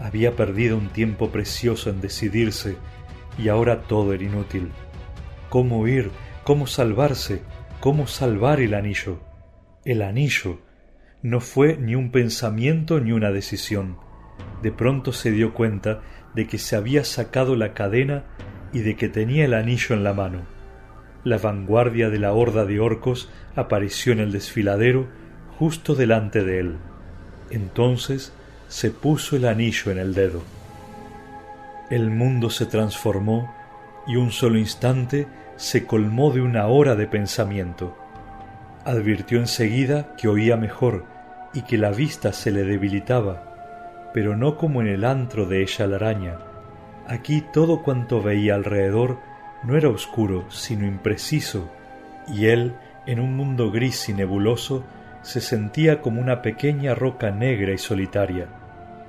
[0.00, 2.76] Había perdido un tiempo precioso en decidirse
[3.38, 4.70] y ahora todo era inútil.
[5.48, 6.10] ¿Cómo huir?
[6.44, 7.42] ¿Cómo salvarse?
[7.80, 9.20] ¿Cómo salvar el anillo?
[9.84, 10.60] El anillo.
[11.22, 13.96] No fue ni un pensamiento ni una decisión.
[14.60, 16.00] De pronto se dio cuenta
[16.34, 18.24] de que se había sacado la cadena
[18.72, 20.40] y de que tenía el anillo en la mano.
[21.22, 25.06] La vanguardia de la horda de orcos apareció en el desfiladero
[25.60, 26.76] justo delante de él.
[27.50, 28.32] Entonces
[28.66, 30.42] se puso el anillo en el dedo.
[31.88, 33.54] El mundo se transformó
[34.08, 37.96] y un solo instante se colmó de una hora de pensamiento.
[38.84, 41.11] Advirtió enseguida que oía mejor
[41.54, 45.86] y que la vista se le debilitaba, pero no como en el antro de ella
[45.86, 46.38] la araña.
[47.06, 49.18] Aquí todo cuanto veía alrededor
[49.62, 51.70] no era oscuro, sino impreciso,
[52.28, 52.74] y él,
[53.06, 54.84] en un mundo gris y nebuloso,
[55.22, 58.48] se sentía como una pequeña roca negra y solitaria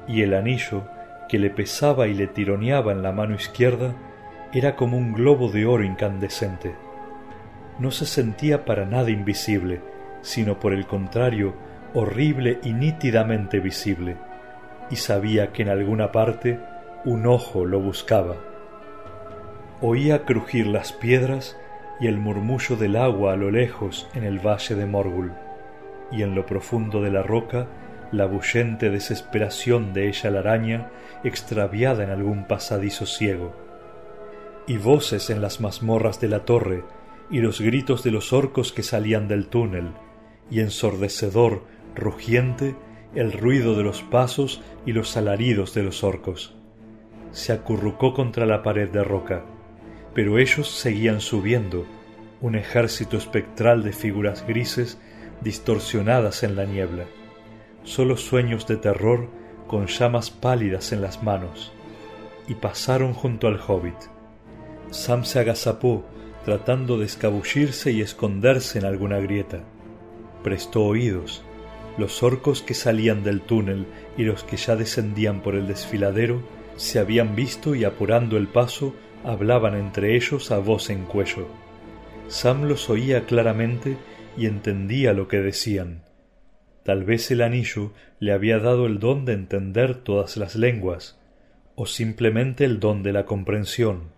[0.07, 0.83] y el anillo,
[1.29, 3.93] que le pesaba y le tironeaba en la mano izquierda,
[4.53, 6.75] era como un globo de oro incandescente.
[7.79, 9.81] No se sentía para nada invisible,
[10.21, 11.55] sino por el contrario,
[11.93, 14.17] horrible y nítidamente visible,
[14.89, 16.59] y sabía que en alguna parte
[17.05, 18.35] un ojo lo buscaba.
[19.81, 21.57] Oía crujir las piedras
[21.99, 25.33] y el murmullo del agua a lo lejos en el valle de Morgul,
[26.11, 27.67] y en lo profundo de la roca
[28.11, 30.91] la bullente desesperación de ella la araña
[31.23, 33.53] extraviada en algún pasadizo ciego,
[34.67, 36.83] y voces en las mazmorras de la torre,
[37.29, 39.91] y los gritos de los orcos que salían del túnel,
[40.51, 41.63] y ensordecedor,
[41.95, 42.75] rugiente,
[43.15, 46.55] el ruido de los pasos y los alaridos de los orcos.
[47.31, 49.45] Se acurrucó contra la pared de roca,
[50.13, 51.85] pero ellos seguían subiendo,
[52.41, 54.99] un ejército espectral de figuras grises
[55.41, 57.05] distorsionadas en la niebla
[57.83, 59.27] solo sueños de terror
[59.67, 61.71] con llamas pálidas en las manos,
[62.47, 63.95] y pasaron junto al hobbit.
[64.91, 66.05] Sam se agazapó,
[66.45, 69.63] tratando de escabullirse y esconderse en alguna grieta.
[70.43, 71.43] Prestó oídos.
[71.97, 73.85] Los orcos que salían del túnel
[74.17, 76.41] y los que ya descendían por el desfiladero
[76.75, 81.47] se habían visto y apurando el paso hablaban entre ellos a voz en cuello.
[82.27, 83.97] Sam los oía claramente
[84.37, 86.03] y entendía lo que decían.
[86.83, 91.19] Tal vez el anillo le había dado el don de entender todas las lenguas,
[91.75, 94.11] o simplemente el don de la comprensión,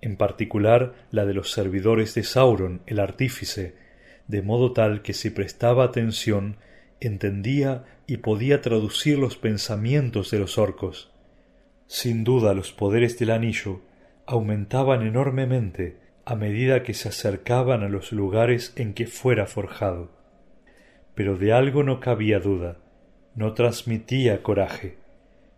[0.00, 3.74] en particular la de los servidores de Sauron, el artífice,
[4.26, 6.56] de modo tal que si prestaba atención
[7.00, 11.10] entendía y podía traducir los pensamientos de los orcos.
[11.86, 13.82] Sin duda los poderes del anillo
[14.26, 20.20] aumentaban enormemente a medida que se acercaban a los lugares en que fuera forjado
[21.20, 22.78] pero de algo no cabía duda,
[23.34, 24.96] no transmitía coraje.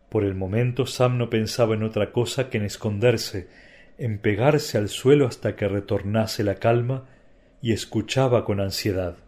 [0.08, 3.46] Por el momento Sam no pensaba en otra cosa que en esconderse,
[3.96, 7.08] en pegarse al suelo hasta que retornase la calma,
[7.60, 9.18] y escuchaba con ansiedad.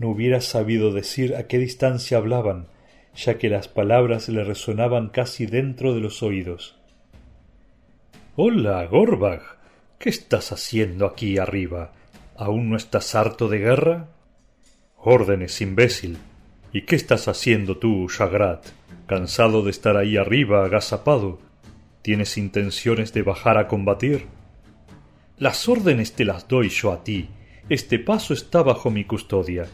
[0.00, 2.68] No hubiera sabido decir a qué distancia hablaban,
[3.14, 6.80] ya que las palabras le resonaban casi dentro de los oídos.
[8.34, 9.42] Hola, Gorbag.
[9.98, 11.92] ¿Qué estás haciendo aquí arriba?
[12.34, 14.08] ¿Aún no estás harto de guerra?
[14.96, 16.16] Órdenes, imbécil.
[16.72, 18.68] ¿Y qué estás haciendo tú, Shagrat?
[19.06, 21.40] ¿Cansado de estar ahí arriba, agazapado?
[22.00, 24.24] ¿Tienes intenciones de bajar a combatir?
[25.36, 27.28] Las órdenes te las doy yo a ti.
[27.68, 29.66] Este paso está bajo mi custodia.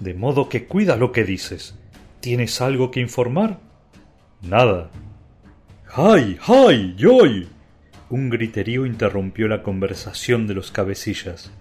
[0.00, 1.74] De modo que cuida lo que dices.
[2.20, 3.60] ¿Tienes algo que informar?
[4.42, 4.90] Nada.
[5.94, 6.38] ¡Ay!
[6.46, 6.94] ¡Ay!
[6.96, 7.48] ¡Yoy!
[8.08, 11.52] Un griterío interrumpió la conversación de los cabecillas.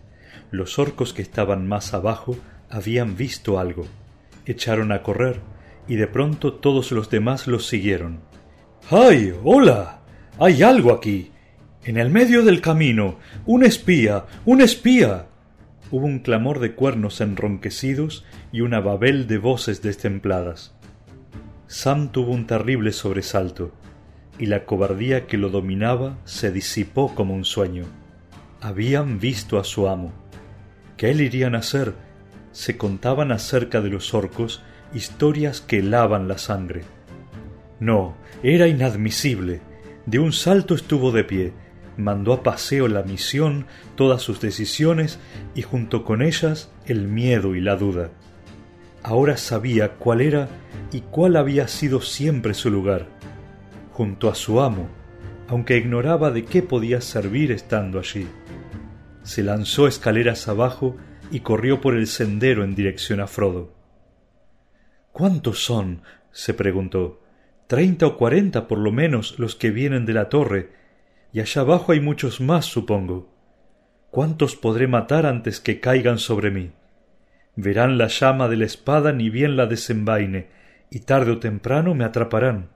[0.52, 2.38] Los orcos que estaban más abajo
[2.70, 3.86] habían visto algo.
[4.46, 5.42] Echaron a correr,
[5.88, 8.22] y de pronto todos los demás los siguieron.
[8.90, 9.34] ¡Ay!
[9.44, 10.00] ¡Hola!
[10.40, 11.32] Hay algo aquí.
[11.84, 13.20] En el medio del camino.
[13.46, 14.26] Un espía.
[14.46, 15.28] Un espía.
[15.92, 20.76] Hubo un clamor de cuernos enronquecidos y una babel de voces destempladas.
[21.68, 23.72] Sam tuvo un terrible sobresalto,
[24.38, 27.86] y la cobardía que lo dominaba se disipó como un sueño.
[28.62, 30.14] Habían visto a su amo.
[30.96, 31.94] ¿Qué le irían a hacer?
[32.52, 34.62] Se contaban acerca de los orcos
[34.94, 36.82] historias que helaban la sangre.
[37.80, 39.62] No, era inadmisible.
[40.06, 41.54] De un salto estuvo de pie,
[42.00, 45.20] mandó a paseo la misión, todas sus decisiones
[45.54, 48.10] y junto con ellas el miedo y la duda.
[49.04, 50.50] Ahora sabía cuál era
[50.92, 53.08] y cuál había sido siempre su lugar,
[53.92, 54.90] junto a su amo,
[55.48, 58.28] aunque ignoraba de qué podía servir estando allí.
[59.24, 60.98] Se lanzó escaleras abajo
[61.32, 63.74] y corrió por el sendero en dirección a Frodo.
[65.12, 66.02] ¿Cuántos son?
[66.32, 67.22] se preguntó.
[67.68, 70.72] Treinta o cuarenta por lo menos los que vienen de la torre,
[71.32, 73.30] y allá abajo hay muchos más, supongo.
[74.12, 76.72] ¿Cuántos podré matar antes que caigan sobre mí?
[77.56, 80.48] Verán la llama de la espada ni bien la desenvaine,
[80.90, 82.70] y tarde o temprano me atraparán.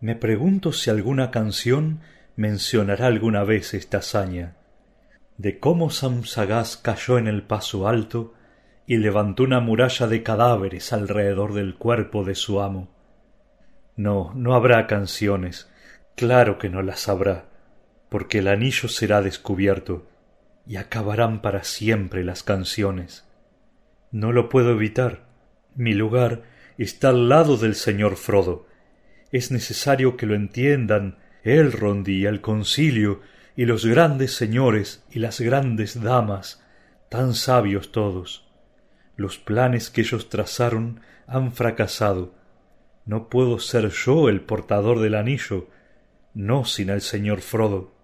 [0.00, 2.00] Me pregunto si alguna canción
[2.36, 4.56] mencionará alguna vez esta hazaña,
[5.38, 8.34] de cómo Samsagás cayó en el paso alto
[8.86, 12.88] y levantó una muralla de cadáveres alrededor del cuerpo de su amo.
[13.96, 15.70] No, no habrá canciones,
[16.16, 17.44] Claro que no las habrá,
[18.08, 20.08] porque el anillo será descubierto
[20.66, 23.24] y acabarán para siempre las canciones.
[24.10, 25.26] No lo puedo evitar.
[25.74, 26.42] Mi lugar
[26.78, 28.66] está al lado del señor Frodo.
[29.30, 33.20] Es necesario que lo entiendan Elrond y el concilio
[33.54, 36.64] y los grandes señores y las grandes damas,
[37.10, 38.48] tan sabios todos.
[39.16, 42.34] Los planes que ellos trazaron han fracasado.
[43.04, 45.68] No puedo ser yo el portador del anillo,
[46.36, 47.94] no sin el señor Frodo.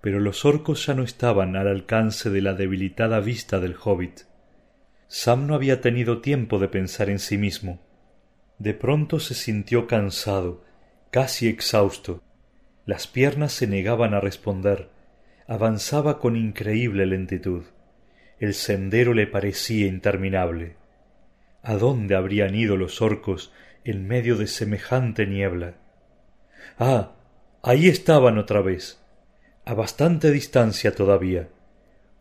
[0.00, 4.22] Pero los orcos ya no estaban al alcance de la debilitada vista del hobbit.
[5.08, 7.82] Sam no había tenido tiempo de pensar en sí mismo.
[8.58, 10.64] De pronto se sintió cansado,
[11.10, 12.22] casi exhausto.
[12.86, 14.88] Las piernas se negaban a responder.
[15.46, 17.64] Avanzaba con increíble lentitud.
[18.38, 20.76] El sendero le parecía interminable.
[21.62, 23.52] ¿A dónde habrían ido los orcos
[23.84, 25.81] en medio de semejante niebla?
[26.78, 27.12] Ah,
[27.62, 28.98] ahí estaban otra vez,
[29.64, 31.48] a bastante distancia todavía,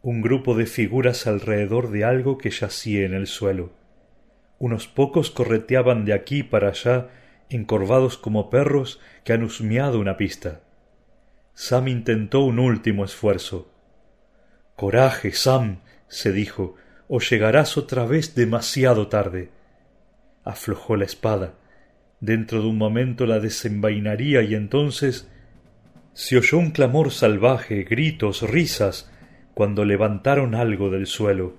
[0.01, 3.71] un grupo de figuras alrededor de algo que yacía en el suelo.
[4.59, 7.09] Unos pocos correteaban de aquí para allá,
[7.49, 10.61] encorvados como perros que han husmeado una pista.
[11.53, 13.71] Sam intentó un último esfuerzo.
[14.75, 16.75] Coraje, Sam, se dijo,
[17.07, 19.49] o llegarás otra vez demasiado tarde.
[20.43, 21.53] Aflojó la espada
[22.21, 25.27] Dentro de un momento la desenvainaría y entonces
[26.13, 29.11] se oyó un clamor salvaje, gritos, risas,
[29.55, 31.55] cuando levantaron algo del suelo.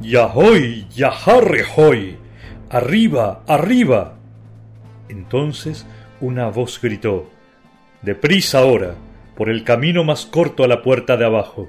[0.00, 0.86] ¡Yahoy!
[0.94, 2.16] ¡Yaharrehoy!
[2.70, 3.44] ¡Arriba!
[3.46, 4.18] ¡Arriba!
[5.08, 5.86] Entonces
[6.20, 7.30] una voz gritó
[8.00, 8.94] Deprisa ahora,
[9.36, 11.68] por el camino más corto a la puerta de abajo.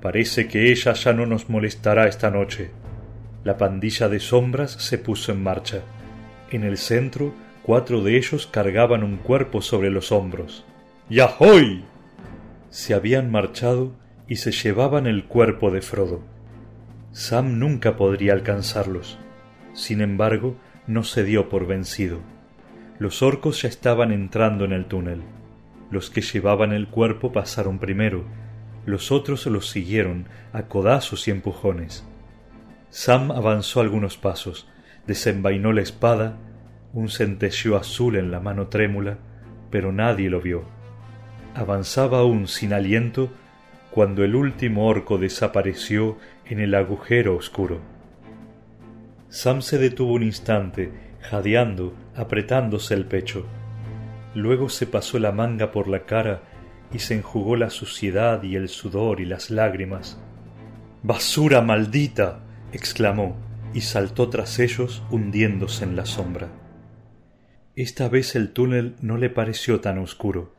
[0.00, 2.70] Parece que ella ya no nos molestará esta noche.
[3.42, 5.82] La pandilla de sombras se puso en marcha.
[6.52, 10.66] En el centro, cuatro de ellos cargaban un cuerpo sobre los hombros.
[11.08, 11.82] ¡Yahoy!
[12.68, 13.94] Se habían marchado
[14.28, 16.20] y se llevaban el cuerpo de Frodo.
[17.10, 19.18] Sam nunca podría alcanzarlos.
[19.72, 22.20] Sin embargo, no se dio por vencido.
[22.98, 25.22] Los orcos ya estaban entrando en el túnel.
[25.90, 28.24] Los que llevaban el cuerpo pasaron primero,
[28.84, 32.04] los otros los siguieron a codazos y empujones.
[32.90, 34.68] Sam avanzó algunos pasos,
[35.06, 36.36] desenvainó la espada,
[36.92, 39.18] un centelleo azul en la mano trémula,
[39.70, 40.64] pero nadie lo vio.
[41.54, 43.30] Avanzaba aún sin aliento
[43.90, 47.80] cuando el último orco desapareció en el agujero oscuro.
[49.28, 53.46] Sam se detuvo un instante, jadeando, apretándose el pecho.
[54.34, 56.42] Luego se pasó la manga por la cara
[56.92, 60.20] y se enjugó la suciedad y el sudor y las lágrimas.
[61.02, 62.40] ¡Basura maldita!
[62.72, 63.36] exclamó
[63.74, 66.48] y saltó tras ellos hundiéndose en la sombra.
[67.74, 70.54] Esta vez el túnel no le pareció tan oscuro.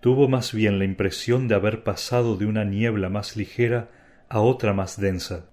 [0.00, 3.90] Tuvo más bien la impresión de haber pasado de una niebla más ligera
[4.28, 5.46] a otra más densa.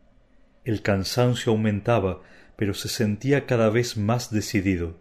[0.66, 2.22] El cansancio aumentaba,
[2.58, 4.97] pero se sentía cada vez más decidido.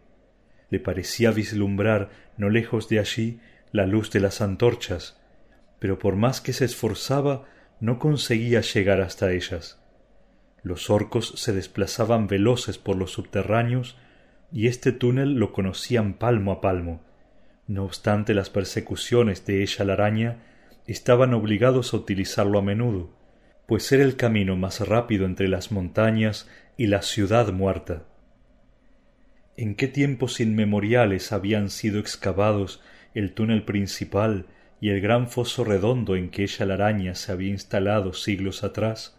[0.71, 3.41] Le parecía vislumbrar, no lejos de allí,
[3.73, 5.21] la luz de las antorchas,
[5.81, 7.47] pero por más que se esforzaba
[7.81, 9.83] no conseguía llegar hasta ellas.
[10.63, 13.97] Los orcos se desplazaban veloces por los subterráneos
[14.53, 17.03] y este túnel lo conocían palmo a palmo.
[17.67, 20.43] No obstante las persecuciones de ella la araña,
[20.87, 23.11] estaban obligados a utilizarlo a menudo,
[23.67, 28.05] pues era el camino más rápido entre las montañas y la ciudad muerta.
[29.59, 32.81] ¿En qué tiempos inmemoriales habían sido excavados
[33.15, 34.47] el túnel principal
[34.81, 39.19] y el gran foso redondo en que ella la araña se había instalado siglos atrás?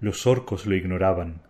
[0.00, 1.42] Los orcos lo ignoraban,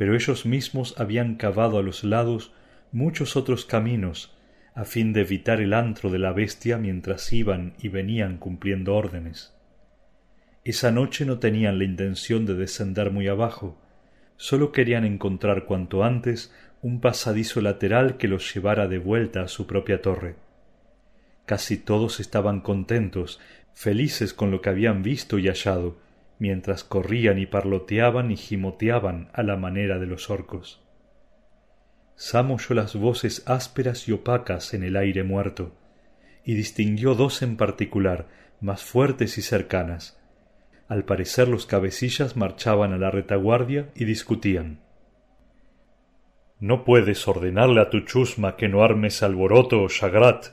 [0.00, 2.54] pero ellos mismos habían cavado a los lados
[2.90, 4.34] muchos otros caminos
[4.74, 9.54] a fin de evitar el antro de la bestia mientras iban y venían cumpliendo órdenes.
[10.64, 13.78] Esa noche no tenían la intención de descender muy abajo,
[14.38, 19.66] sólo querían encontrar cuanto antes un pasadizo lateral que los llevara de vuelta a su
[19.66, 20.36] propia torre.
[21.44, 23.38] Casi todos estaban contentos,
[23.74, 25.98] felices con lo que habían visto y hallado,
[26.40, 30.82] mientras corrían y parloteaban y gimoteaban a la manera de los orcos.
[32.16, 35.76] Sam oyó las voces ásperas y opacas en el aire muerto,
[36.44, 38.26] y distinguió dos en particular,
[38.60, 40.18] más fuertes y cercanas.
[40.88, 44.80] Al parecer los cabecillas marchaban a la retaguardia y discutían.
[46.58, 50.46] No puedes ordenarle a tu chusma que no armes alboroto, Shagrat,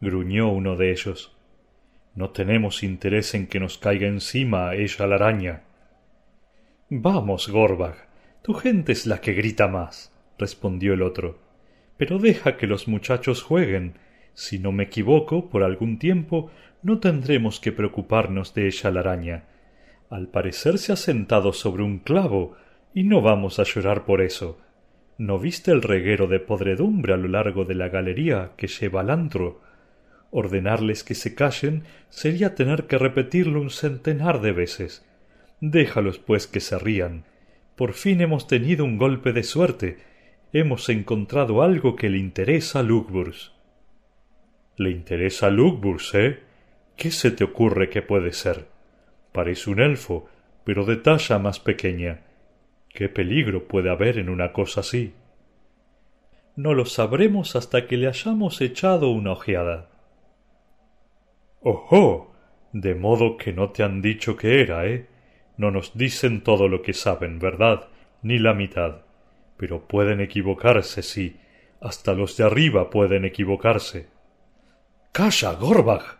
[0.00, 1.35] gruñó uno de ellos.
[2.16, 5.62] No tenemos interés en que nos caiga encima ella la araña.
[6.88, 8.08] Vamos, Gorbag,
[8.42, 11.38] tu gente es la que grita más, respondió el otro.
[11.98, 13.98] Pero deja que los muchachos jueguen.
[14.32, 16.50] Si no me equivoco, por algún tiempo
[16.82, 19.44] no tendremos que preocuparnos de ella la araña.
[20.08, 22.56] Al parecer se ha sentado sobre un clavo,
[22.94, 24.58] y no vamos a llorar por eso.
[25.18, 29.10] ¿No viste el reguero de podredumbre a lo largo de la galería que lleva al
[29.10, 29.65] antro?
[30.30, 35.04] Ordenarles que se callen sería tener que repetirlo un centenar de veces.
[35.60, 37.24] Déjalos, pues, que se rían.
[37.76, 39.98] Por fin hemos tenido un golpe de suerte.
[40.52, 43.52] Hemos encontrado algo que le interesa a Lugburs.
[44.76, 46.40] ¿Le interesa a Lugburs, eh?
[46.96, 48.66] ¿Qué se te ocurre que puede ser?
[49.32, 50.28] Parece un elfo,
[50.64, 52.22] pero de talla más pequeña.
[52.88, 55.12] ¿Qué peligro puede haber en una cosa así?
[56.56, 59.90] No lo sabremos hasta que le hayamos echado una ojeada.
[61.68, 62.32] ¡Ojo!
[62.72, 65.08] De modo que no te han dicho que era, ¿eh?
[65.56, 67.88] No nos dicen todo lo que saben, ¿verdad?
[68.22, 68.98] Ni la mitad.
[69.56, 71.38] Pero pueden equivocarse, sí.
[71.80, 74.06] Hasta los de arriba pueden equivocarse.
[75.10, 76.18] ¡Calla, Gorbag!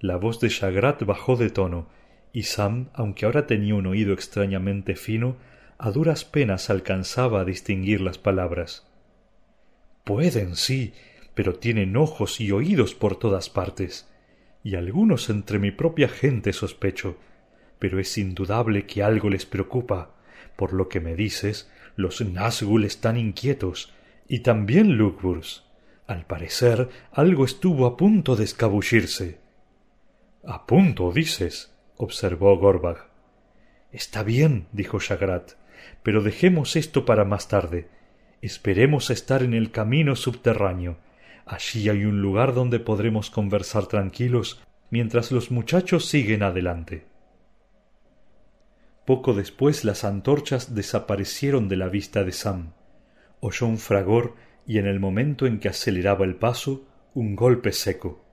[0.00, 1.88] La voz de Shagrat bajó de tono,
[2.34, 5.36] y Sam, aunque ahora tenía un oído extrañamente fino,
[5.78, 8.86] a duras penas alcanzaba a distinguir las palabras.
[10.04, 10.92] Pueden, sí,
[11.32, 14.10] pero tienen ojos y oídos por todas partes
[14.64, 17.18] y algunos entre mi propia gente sospecho,
[17.78, 20.14] pero es indudable que algo les preocupa.
[20.56, 23.92] Por lo que me dices, los Nazgûl están inquietos,
[24.26, 25.64] y también Lugburs.
[26.06, 29.38] Al parecer, algo estuvo a punto de escabullirse.
[30.46, 33.10] A punto, dices, observó Gorbag.
[33.92, 35.52] Está bien, dijo Shagrat,
[36.02, 37.88] pero dejemos esto para más tarde.
[38.40, 40.96] Esperemos estar en el camino subterráneo
[41.46, 47.06] Allí hay un lugar donde podremos conversar tranquilos mientras los muchachos siguen adelante.
[49.04, 52.72] Poco después las antorchas desaparecieron de la vista de Sam.
[53.40, 54.34] Oyó un fragor
[54.66, 58.24] y en el momento en que aceleraba el paso, un golpe seco.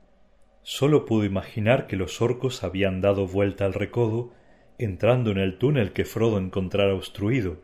[0.64, 4.32] Sólo pudo imaginar que los orcos habían dado vuelta al recodo,
[4.78, 7.60] entrando en el túnel que Frodo encontrara obstruido.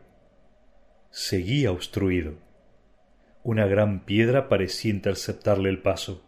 [1.10, 2.34] Seguía obstruido.
[3.44, 6.22] Una gran piedra parecía interceptarle el paso.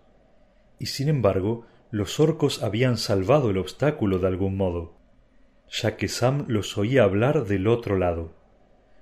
[0.78, 4.94] Y sin embargo, los orcos habían salvado el obstáculo de algún modo,
[5.68, 8.32] ya que Sam los oía hablar del otro lado.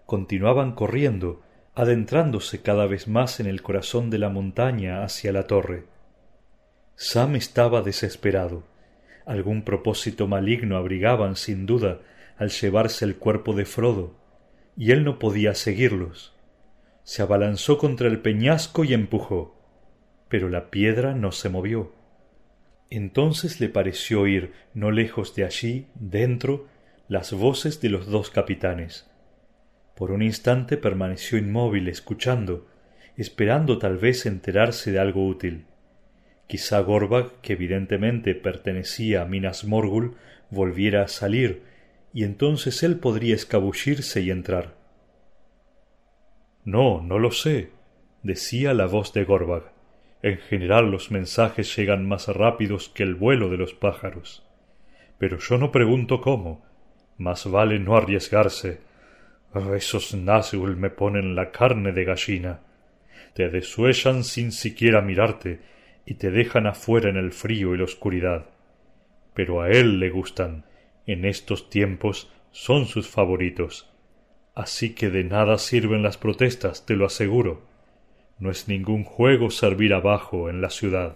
[0.06, 1.42] Continuaban corriendo,
[1.74, 5.84] adentrándose cada vez más en el corazón de la montaña hacia la torre.
[6.96, 8.64] Sam estaba desesperado.
[9.26, 12.00] Algún propósito maligno abrigaban sin duda
[12.38, 14.14] al llevarse el cuerpo de Frodo,
[14.76, 16.37] y él no podía seguirlos
[17.08, 19.56] se abalanzó contra el peñasco y empujó,
[20.28, 21.94] pero la piedra no se movió.
[22.90, 26.66] Entonces le pareció oír, no lejos de allí, dentro,
[27.08, 29.10] las voces de los dos capitanes.
[29.96, 32.66] Por un instante permaneció inmóvil escuchando,
[33.16, 35.64] esperando tal vez enterarse de algo útil.
[36.46, 40.16] Quizá Gorbag, que evidentemente pertenecía a Minas Morgul,
[40.50, 41.62] volviera a salir,
[42.12, 44.77] y entonces él podría escabullirse y entrar.
[46.68, 47.70] No, no lo sé,
[48.22, 49.72] decía la voz de Gorbag.
[50.20, 54.46] En general los mensajes llegan más rápidos que el vuelo de los pájaros.
[55.16, 56.62] Pero yo no pregunto cómo.
[57.16, 58.80] Más vale no arriesgarse.
[59.54, 62.60] Oh, esos Nazgûl me ponen la carne de gallina.
[63.32, 65.60] Te desuellan sin siquiera mirarte
[66.04, 68.44] y te dejan afuera en el frío y la oscuridad.
[69.32, 70.66] Pero a él le gustan.
[71.06, 73.90] En estos tiempos son sus favoritos.
[74.58, 77.62] Así que de nada sirven las protestas, te lo aseguro.
[78.40, 81.14] No es ningún juego servir abajo en la ciudad.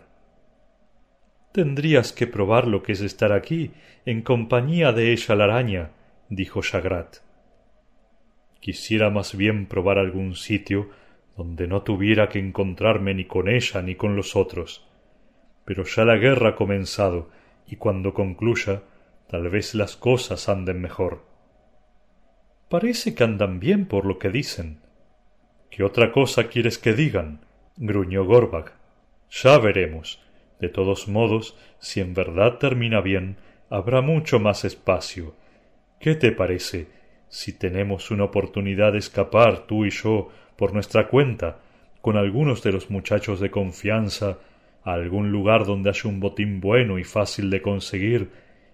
[1.50, 3.72] Tendrías que probar lo que es estar aquí,
[4.06, 5.90] en compañía de ella la araña,
[6.28, 7.16] dijo Shagrat.
[8.60, 10.90] Quisiera más bien probar algún sitio
[11.36, 14.86] donde no tuviera que encontrarme ni con ella ni con los otros.
[15.64, 17.28] Pero ya la guerra ha comenzado,
[17.66, 18.84] y cuando concluya,
[19.26, 21.31] tal vez las cosas anden mejor.
[22.72, 24.78] Parece que andan bien por lo que dicen,
[25.68, 27.40] ¿Qué otra cosa quieres que digan?
[27.76, 28.72] gruñó Gorbag.
[29.30, 30.22] Ya veremos.
[30.58, 33.36] De todos modos, si en verdad termina bien,
[33.68, 35.34] habrá mucho más espacio.
[36.00, 36.86] ¿Qué te parece
[37.28, 41.58] si tenemos una oportunidad de escapar tú y yo por nuestra cuenta
[42.00, 44.38] con algunos de los muchachos de confianza
[44.82, 48.30] a algún lugar donde haya un botín bueno y fácil de conseguir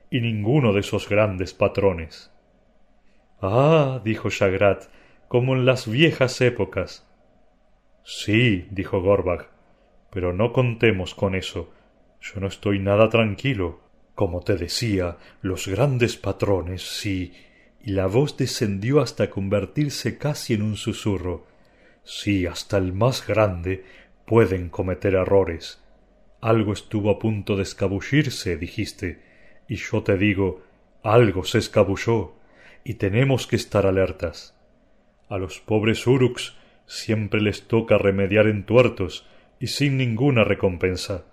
[0.08, 2.30] y ninguno de esos grandes patrones?
[3.40, 4.86] Ah, dijo Shagrat,
[5.28, 7.06] como en las viejas épocas.
[8.02, 9.48] Sí, dijo Gorbag,
[10.10, 11.72] pero no contemos con eso.
[12.20, 13.80] Yo no estoy nada tranquilo.
[14.14, 17.32] Como te decía, los grandes patrones, sí.
[17.80, 21.46] Y la voz descendió hasta convertirse casi en un susurro.
[22.02, 23.84] Sí, hasta el más grande
[24.26, 25.80] pueden cometer errores.
[26.40, 29.22] Algo estuvo a punto de escabullirse, dijiste,
[29.68, 30.62] y yo te digo,
[31.02, 32.37] algo se escabulló,
[32.88, 34.58] y tenemos que estar alertas.
[35.28, 39.28] A los pobres Uruks siempre les toca remediar entuertos
[39.60, 41.26] y sin ninguna recompensa.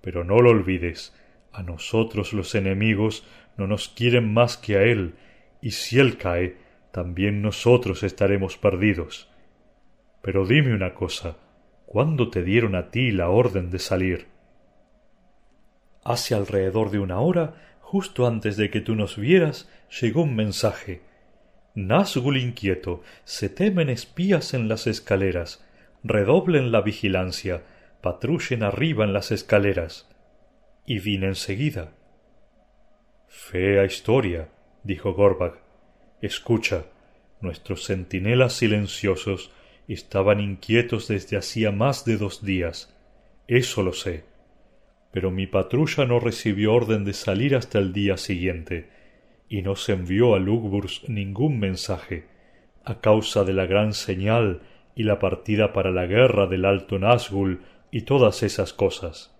[0.00, 1.16] Pero no lo olvides,
[1.52, 3.24] a nosotros los enemigos
[3.56, 5.14] no nos quieren más que a él,
[5.62, 6.56] y si él cae,
[6.90, 9.30] también nosotros estaremos perdidos.
[10.22, 11.36] Pero dime una cosa,
[11.86, 14.26] ¿cuándo te dieron a ti la orden de salir?
[16.02, 19.68] Hace alrededor de una hora, justo antes de que tú nos vieras,
[20.00, 21.02] llegó un mensaje
[21.74, 25.64] Nazgul inquieto, se temen espías en las escaleras,
[26.04, 27.64] redoblen la vigilancia,
[28.00, 30.08] patrullen arriba en las escaleras.
[30.86, 31.92] Y vine enseguida.
[33.28, 34.48] Fea historia,
[34.82, 35.60] dijo Gorbag.
[36.20, 36.86] Escucha,
[37.40, 39.52] nuestros centinelas silenciosos
[39.88, 42.96] estaban inquietos desde hacía más de dos días.
[43.48, 44.29] Eso lo sé.
[45.12, 48.88] Pero mi patrulla no recibió orden de salir hasta el día siguiente
[49.48, 52.26] y no se envió a Lugburs ningún mensaje,
[52.84, 54.62] a causa de la gran señal
[54.94, 59.36] y la partida para la guerra del Alto Nazgul y todas esas cosas.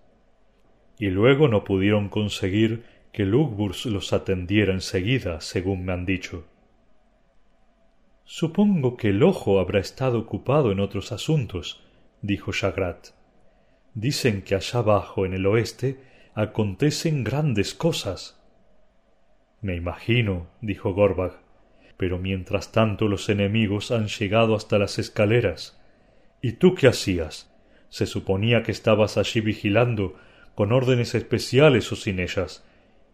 [0.99, 6.45] Y luego no pudieron conseguir que Lugburs los atendiera enseguida, según me han dicho.
[8.25, 11.83] Supongo que el ojo habrá estado ocupado en otros asuntos,
[12.21, 13.09] dijo Shagrat.
[13.93, 15.99] Dicen que allá abajo en el oeste
[16.33, 18.39] acontecen grandes cosas.
[19.61, 21.39] Me imagino, dijo Gorbag.
[21.97, 25.79] Pero mientras tanto los enemigos han llegado hasta las escaleras.
[26.41, 27.53] ¿Y tú qué hacías?
[27.89, 30.15] Se suponía que estabas allí vigilando,
[30.55, 32.65] con órdenes especiales o sin ellas.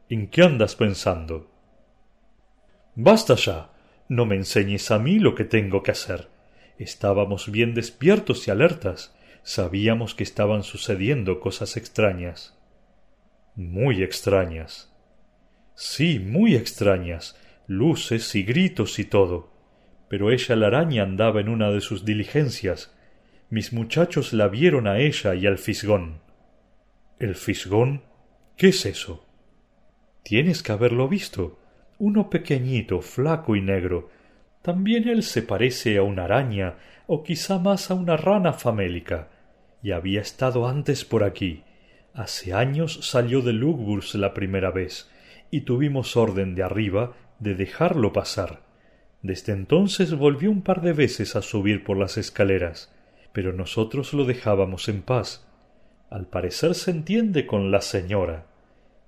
[0.09, 1.51] ¿En qué andas pensando?
[2.95, 3.71] Basta ya.
[4.07, 6.29] No me enseñes a mí lo que tengo que hacer.
[6.77, 9.16] Estábamos bien despiertos y alertas.
[9.47, 12.59] Sabíamos que estaban sucediendo cosas extrañas.
[13.55, 14.93] Muy extrañas.
[15.73, 19.49] Sí, muy extrañas, luces y gritos y todo.
[20.09, 22.93] Pero ella la araña andaba en una de sus diligencias.
[23.49, 26.19] Mis muchachos la vieron a ella y al fisgón.
[27.17, 28.03] ¿El fisgón?
[28.57, 29.25] ¿Qué es eso?
[30.23, 31.57] Tienes que haberlo visto.
[31.99, 34.09] Uno pequeñito, flaco y negro.
[34.61, 36.75] También él se parece a una araña,
[37.07, 39.29] o quizá más a una rana famélica.
[39.81, 41.63] Y había estado antes por aquí.
[42.13, 45.09] Hace años salió de Lugburs la primera vez
[45.51, 48.61] y tuvimos orden de arriba de dejarlo pasar.
[49.21, 52.93] Desde entonces volvió un par de veces a subir por las escaleras,
[53.33, 55.47] pero nosotros lo dejábamos en paz.
[56.09, 58.45] Al parecer se entiende con la señora.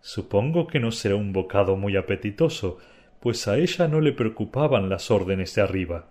[0.01, 2.77] Supongo que no será un bocado muy apetitoso,
[3.19, 6.07] pues a ella no le preocupaban las órdenes de arriba.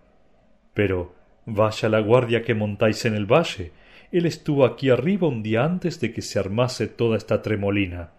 [0.74, 1.14] Pero
[1.46, 3.72] vaya la guardia que montáis en el valle.
[4.10, 8.12] Él estuvo aquí arriba un día antes de que se armase toda esta tremolina.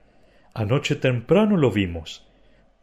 [0.54, 2.28] Anoche temprano lo vimos.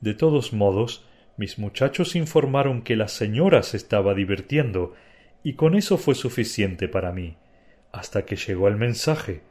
[0.01, 4.95] De todos modos, Mis muchachos informaron que la señora se estaba divirtiendo,
[5.43, 7.37] y con eso fue suficiente para mí,
[7.93, 9.43] hasta que llegó el mensaje.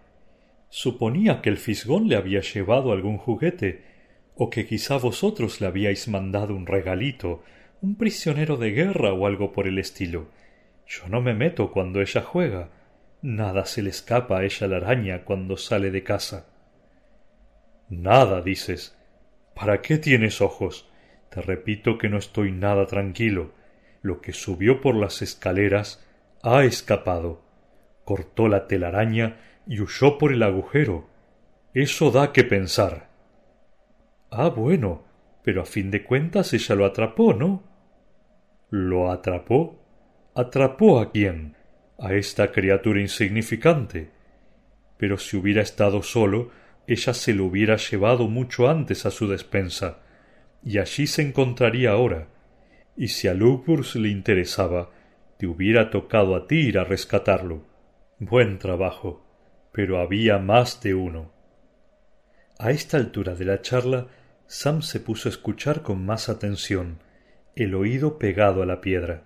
[0.70, 3.84] Suponía que el fisgón le había llevado algún juguete,
[4.36, 7.44] o que quizá vosotros le habíais mandado un regalito,
[7.82, 10.28] un prisionero de guerra o algo por el estilo.
[10.88, 12.70] Yo no me meto cuando ella juega.
[13.26, 16.46] Nada se le escapa a ella la araña cuando sale de casa.
[17.90, 18.96] Nada, dices.
[19.56, 20.88] ¿Para qué tienes ojos?
[21.32, 23.54] Te repito que no estoy nada tranquilo.
[24.04, 26.06] Lo que subió por las escaleras
[26.44, 27.42] ha escapado.
[28.04, 31.10] Cortó la telaraña y huyó por el agujero.
[31.74, 33.10] Eso da que pensar.
[34.30, 35.04] Ah, bueno,
[35.42, 37.64] pero a fin de cuentas ella lo atrapó, ¿no?
[38.70, 39.84] ¿Lo atrapó?
[40.36, 41.56] ¿Atrapó a quién?
[41.98, 44.10] A esta criatura insignificante.
[44.98, 46.52] Pero si hubiera estado solo,
[46.88, 50.00] ella se lo hubiera llevado mucho antes a su despensa,
[50.64, 52.28] y allí se encontraría ahora.
[52.98, 54.92] Y si a le interesaba,
[55.38, 57.64] te hubiera tocado a ti ir a rescatarlo.
[58.20, 59.26] Buen trabajo.
[59.72, 61.34] Pero había más de uno.
[62.58, 64.08] A esta altura de la charla,
[64.48, 67.00] Sam se puso a escuchar con más atención,
[67.56, 69.24] el oído pegado a la piedra.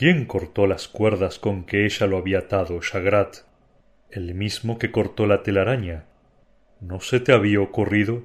[0.00, 3.40] ¿Quién cortó las cuerdas con que ella lo había atado, Shagrat?
[4.08, 6.06] El mismo que cortó la telaraña.
[6.80, 8.22] ¿No se te había ocurrido?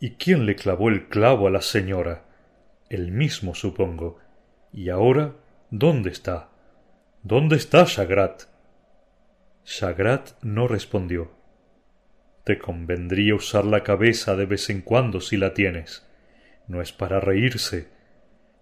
[0.00, 2.24] ¿Y quién le clavó el clavo a la señora?
[2.90, 4.18] El mismo, supongo.
[4.72, 5.36] ¿Y ahora
[5.70, 6.48] dónde está?
[7.22, 8.46] ¿Dónde está Shagrat?
[9.64, 11.30] Shagrat no respondió.
[12.42, 16.04] Te convendría usar la cabeza de vez en cuando si la tienes.
[16.66, 17.86] No es para reírse.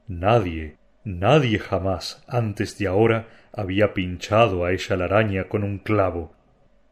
[0.06, 0.76] Nadie,
[1.18, 6.34] nadie jamás antes de ahora había pinchado a ella la araña con un clavo.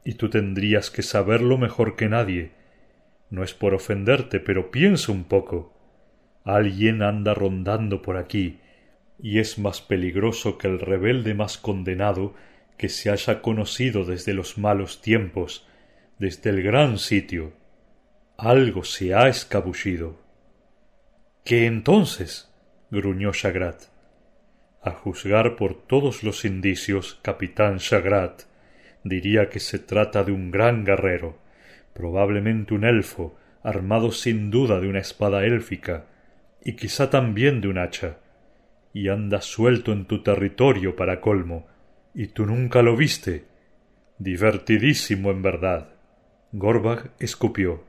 [0.05, 2.53] Y tú tendrías que saberlo mejor que nadie.
[3.31, 5.75] No es por ofenderte, pero piensa un poco.
[6.45, 8.59] Alguien anda rondando por aquí,
[9.21, 12.35] y es más peligroso que el rebelde más condenado
[12.79, 15.67] que se haya conocido desde los malos tiempos,
[16.19, 17.53] desde el gran sitio.
[18.37, 20.17] Algo se ha escabullido.
[21.45, 22.51] ¿Qué entonces?
[22.91, 23.98] gruñó Chagrat.
[24.81, 28.43] A juzgar por todos los indicios, capitán Chagrat,
[29.03, 31.39] diría que se trata de un gran guerrero,
[31.95, 36.07] probablemente un elfo, armado sin duda de una espada élfica,
[36.65, 38.19] y quizá también de un hacha,
[38.93, 41.67] y anda suelto en tu territorio para colmo,
[42.15, 43.47] y tú nunca lo viste.
[44.19, 45.91] Divertidísimo en verdad.
[46.53, 47.85] Gorbag escupió.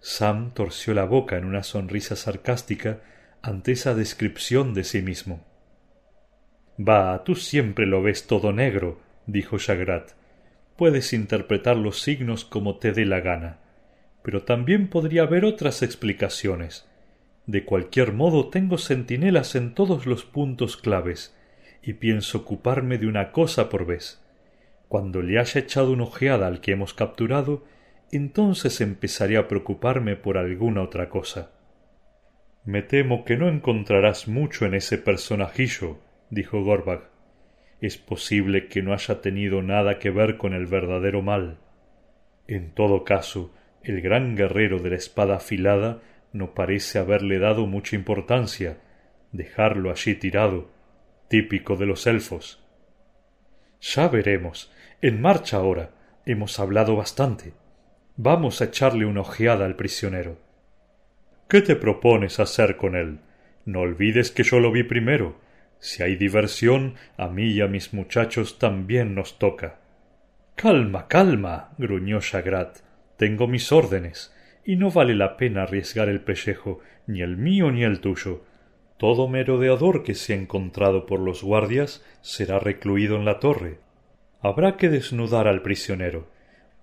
[0.00, 3.00] Sam torció la boca en una sonrisa sarcástica
[3.42, 5.45] ante esa descripción de sí mismo.
[6.78, 10.12] Va, tú siempre lo ves todo negro, dijo Shagrat.
[10.76, 13.58] Puedes interpretar los signos como te dé la gana.
[14.22, 16.86] Pero también podría haber otras explicaciones.
[17.46, 21.34] De cualquier modo tengo centinelas en todos los puntos claves,
[21.82, 24.20] y pienso ocuparme de una cosa por vez.
[24.88, 27.64] Cuando le haya echado una ojeada al que hemos capturado,
[28.10, 31.52] entonces empezaré a preocuparme por alguna otra cosa.
[32.64, 35.98] Me temo que no encontrarás mucho en ese personajillo,
[36.30, 37.08] dijo Gorbag.
[37.80, 41.58] Es posible que no haya tenido nada que ver con el verdadero mal.
[42.46, 43.52] En todo caso,
[43.82, 46.00] el gran guerrero de la espada afilada
[46.32, 48.78] no parece haberle dado mucha importancia,
[49.32, 50.70] dejarlo allí tirado,
[51.28, 52.62] típico de los elfos.
[53.80, 54.72] Ya veremos.
[55.02, 55.90] En marcha ahora.
[56.24, 57.52] Hemos hablado bastante.
[58.16, 60.38] Vamos a echarle una ojeada al prisionero.
[61.48, 63.20] ¿Qué te propones hacer con él?
[63.64, 65.36] No olvides que yo lo vi primero.
[65.78, 69.78] Si hay diversión, a mí y a mis muchachos también nos toca.
[70.54, 72.78] Calma, calma, gruñó Chagrat.
[73.16, 77.84] Tengo mis órdenes, y no vale la pena arriesgar el pellejo, ni el mío ni
[77.84, 78.42] el tuyo.
[78.98, 83.78] Todo merodeador que sea encontrado por los guardias será recluido en la torre.
[84.40, 86.28] Habrá que desnudar al prisionero.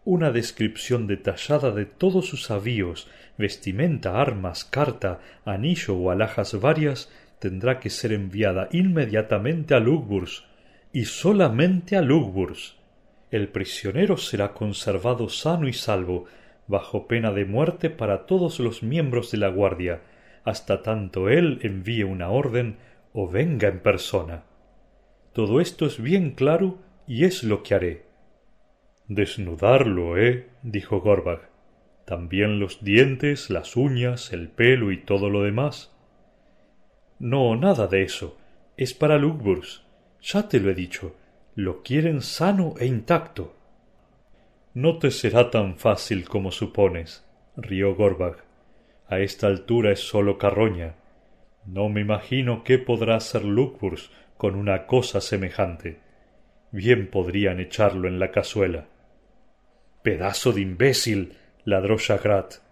[0.06, 7.12] Una descripción detallada de todos sus avíos, vestimenta, armas, carta, anillo o alhajas varias
[7.44, 10.46] tendrá que ser enviada inmediatamente a Lugburs,
[10.94, 12.78] y solamente a Lugburs.
[13.32, 16.24] El prisionero será conservado sano y salvo,
[16.68, 20.04] bajo pena de muerte para todos los miembros de la guardia,
[20.46, 22.78] hasta tanto él envíe una orden
[23.12, 24.46] o venga en persona.
[25.34, 26.78] Todo esto es bien claro
[27.08, 28.06] y es lo que haré.
[29.10, 30.48] Desnudarlo, ¿eh?
[30.62, 31.50] dijo Gorbag.
[32.06, 35.93] También los dientes, las uñas, el pelo y todo lo demás.
[37.20, 38.38] No, nada de eso.
[38.78, 39.84] Es para Lugburs.
[40.22, 41.16] Ya te lo he dicho.
[41.56, 43.56] Lo quieren sano e intacto.
[44.74, 47.24] No te será tan fácil como supones,
[47.56, 48.44] rió Gorbag.
[49.08, 50.96] A esta altura es solo carroña.
[51.66, 56.00] No me imagino qué podrá hacer Lucburs con una cosa semejante.
[56.72, 58.88] Bien podrían echarlo en la cazuela.
[60.02, 61.38] Pedazo de imbécil.
[61.66, 62.63] ladró Jagrat.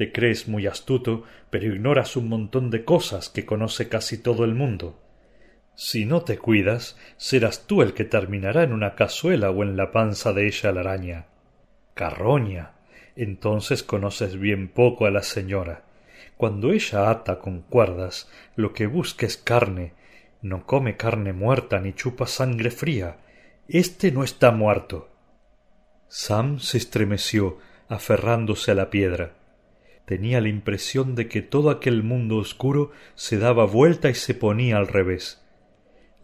[0.00, 4.54] Te crees muy astuto, pero ignoras un montón de cosas que conoce casi todo el
[4.54, 4.98] mundo.
[5.74, 9.92] Si no te cuidas, serás tú el que terminará en una cazuela o en la
[9.92, 11.26] panza de ella la araña.
[11.92, 12.70] Carroña.
[13.14, 15.84] Entonces conoces bien poco a la señora.
[16.38, 19.92] Cuando ella ata con cuerdas, lo que busca es carne.
[20.40, 23.18] No come carne muerta ni chupa sangre fría.
[23.68, 25.10] Este no está muerto.
[26.08, 29.34] Sam se estremeció, aferrándose a la piedra.
[30.10, 34.76] Tenía la impresión de que todo aquel mundo oscuro se daba vuelta y se ponía
[34.76, 35.40] al revés.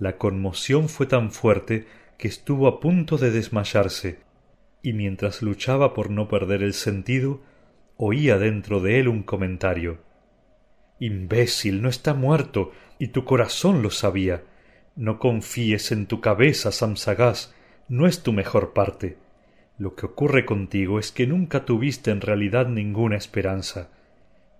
[0.00, 1.86] La conmoción fue tan fuerte
[2.18, 4.18] que estuvo a punto de desmayarse,
[4.82, 7.42] y mientras luchaba por no perder el sentido,
[7.96, 9.98] oía dentro de él un comentario.
[10.98, 14.42] Imbécil, no está muerto, y tu corazón lo sabía.
[14.96, 17.54] No confíes en tu cabeza, Samsagás,
[17.86, 19.16] no es tu mejor parte.
[19.78, 23.90] Lo que ocurre contigo es que nunca tuviste en realidad ninguna esperanza.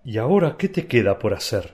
[0.03, 1.73] ¿Y ahora qué te queda por hacer?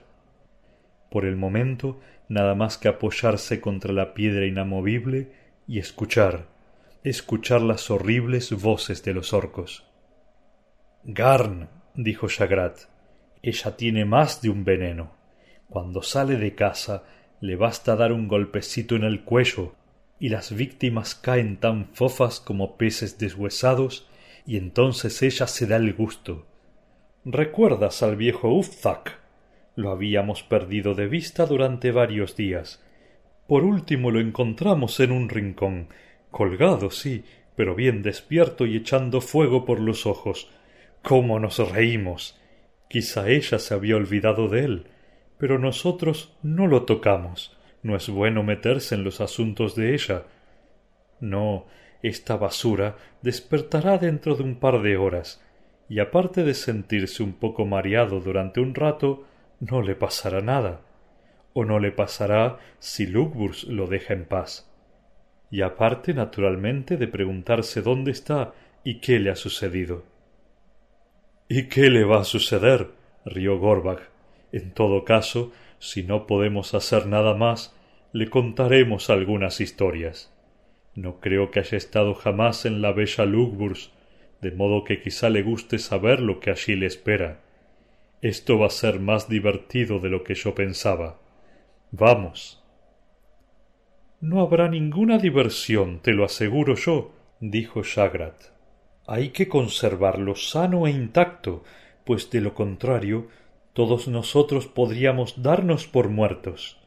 [1.10, 5.32] Por el momento, nada más que apoyarse contra la piedra inamovible
[5.68, 6.48] y escuchar,
[7.02, 9.86] escuchar las horribles voces de los orcos.
[11.04, 12.78] Garn, dijo Shagrat,
[13.42, 15.12] ella tiene más de un veneno.
[15.68, 17.04] Cuando sale de casa
[17.40, 19.74] le basta dar un golpecito en el cuello
[20.18, 24.08] y las víctimas caen tan fofas como peces deshuesados
[24.46, 26.46] y entonces ella se da el gusto.
[27.24, 29.18] ¿Recuerdas al viejo Ufzak?
[29.76, 32.82] Lo habíamos perdido de vista durante varios días.
[33.46, 35.88] Por último lo encontramos en un rincón,
[36.30, 37.24] colgado, sí,
[37.56, 40.50] pero bien despierto y echando fuego por los ojos.
[41.02, 42.40] ¿Cómo nos reímos?
[42.88, 44.86] Quizá ella se había olvidado de él,
[45.38, 47.56] pero nosotros no lo tocamos.
[47.84, 50.24] No es bueno meterse en los asuntos de ella.
[51.20, 51.66] No,
[52.02, 55.44] esta basura despertará dentro de un par de horas,
[55.88, 59.24] y aparte de sentirse un poco mareado durante un rato,
[59.60, 60.80] no le pasará nada.
[61.52, 64.72] O no le pasará si Lugburs lo deja en paz.
[65.50, 70.04] Y aparte, naturalmente, de preguntarse dónde está y qué le ha sucedido.
[71.48, 72.88] ¿Y qué le va a suceder?
[73.26, 74.00] rió Gorbach.
[74.52, 75.52] En todo caso,
[75.84, 77.76] si no podemos hacer nada más,
[78.12, 80.32] le contaremos algunas historias.
[80.94, 83.90] No creo que haya estado jamás en la bella Lugburs,
[84.40, 87.40] de modo que quizá le guste saber lo que allí le espera.
[88.22, 91.18] Esto va a ser más divertido de lo que yo pensaba.
[91.90, 92.64] Vamos.
[94.20, 98.36] No habrá ninguna diversión, te lo aseguro yo, dijo Shagrat.
[99.06, 101.62] Hay que conservarlo sano e intacto,
[102.04, 103.28] pues de lo contrario
[103.74, 106.80] todos nosotros podríamos darnos por muertos.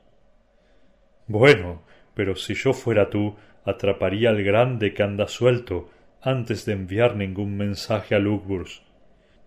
[1.27, 1.83] Bueno,
[2.15, 3.35] pero si yo fuera tú,
[3.65, 5.89] atraparía al grande que anda suelto
[6.21, 8.81] antes de enviar ningún mensaje a Lugburs.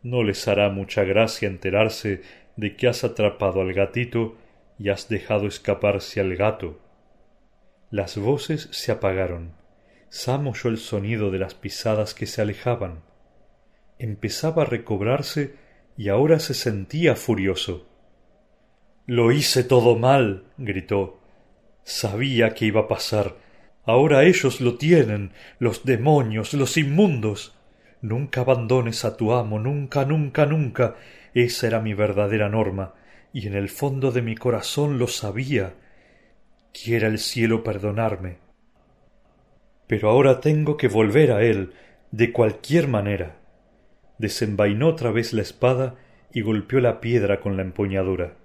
[0.02, 2.22] No les hará mucha gracia enterarse
[2.56, 4.36] de que has atrapado al gatito
[4.78, 6.78] y has dejado escaparse al gato.
[7.90, 9.52] Las voces se apagaron.
[10.10, 13.02] Sam oyó el sonido de las pisadas que se alejaban.
[13.98, 15.54] Empezaba a recobrarse
[16.00, 17.86] y ahora se sentía furioso.
[19.04, 20.44] Lo hice todo mal.
[20.56, 21.20] gritó.
[21.84, 23.36] Sabía que iba a pasar.
[23.84, 27.54] Ahora ellos lo tienen, los demonios, los inmundos.
[28.00, 30.96] Nunca abandones a tu amo, nunca, nunca, nunca.
[31.34, 32.94] Esa era mi verdadera norma,
[33.34, 35.74] y en el fondo de mi corazón lo sabía.
[36.72, 38.38] Quiera el cielo perdonarme.
[39.86, 41.74] Pero ahora tengo que volver a él,
[42.10, 43.39] de cualquier manera
[44.20, 45.96] desenvainó otra vez la espada
[46.30, 48.36] y golpeó la piedra con la empuñadura,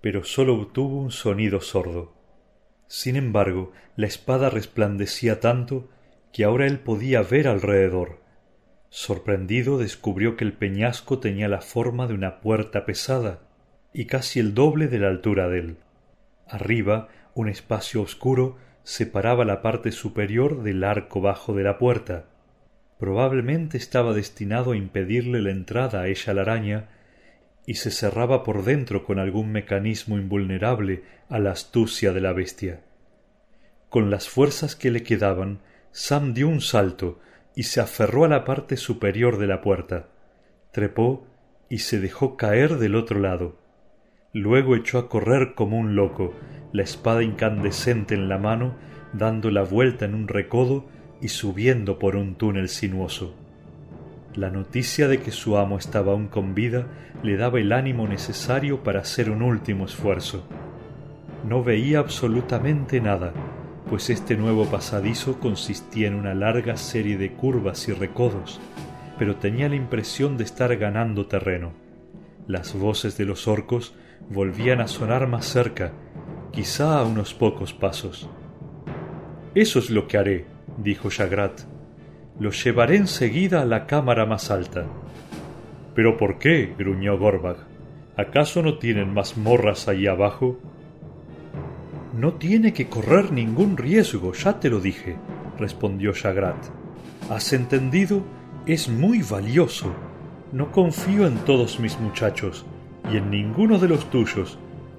[0.00, 2.14] pero sólo obtuvo un sonido sordo.
[2.86, 5.88] Sin embargo, la espada resplandecía tanto
[6.32, 8.20] que ahora él podía ver alrededor.
[8.88, 13.40] Sorprendido descubrió que el peñasco tenía la forma de una puerta pesada
[13.92, 15.76] y casi el doble de la altura de él.
[16.46, 22.26] Arriba, un espacio oscuro separaba la parte superior del arco bajo de la puerta,
[23.00, 26.88] probablemente estaba destinado a impedirle la entrada a ella la araña
[27.66, 32.82] y se cerraba por dentro con algún mecanismo invulnerable a la astucia de la bestia.
[33.88, 35.60] Con las fuerzas que le quedaban,
[35.92, 37.20] Sam dio un salto
[37.56, 40.08] y se aferró a la parte superior de la puerta,
[40.70, 41.26] trepó
[41.70, 43.58] y se dejó caer del otro lado.
[44.34, 46.34] Luego echó a correr como un loco,
[46.72, 48.76] la espada incandescente en la mano,
[49.14, 50.86] dando la vuelta en un recodo
[51.20, 53.34] y subiendo por un túnel sinuoso.
[54.34, 56.86] La noticia de que su amo estaba aún con vida
[57.22, 60.46] le daba el ánimo necesario para hacer un último esfuerzo.
[61.48, 63.32] No veía absolutamente nada,
[63.88, 68.60] pues este nuevo pasadizo consistía en una larga serie de curvas y recodos,
[69.18, 71.72] pero tenía la impresión de estar ganando terreno.
[72.46, 73.94] Las voces de los orcos
[74.28, 75.92] volvían a sonar más cerca,
[76.52, 78.28] quizá a unos pocos pasos.
[79.54, 80.46] Eso es lo que haré,
[80.82, 81.60] dijo Jagrat.
[82.38, 84.86] Lo llevaré enseguida a la cámara más alta.
[85.94, 86.74] ¿Pero por qué?
[86.78, 87.56] gruñó Gorbag.
[88.16, 90.58] ¿Acaso no tienen mazmorras ahí abajo?
[92.16, 95.16] No tiene que correr ningún riesgo, ya te lo dije,
[95.58, 96.56] respondió Jagrat.
[97.30, 98.22] ¿Has entendido?
[98.66, 99.92] Es muy valioso.
[100.52, 102.66] No confío en todos mis muchachos,
[103.12, 104.58] y en ninguno de los tuyos,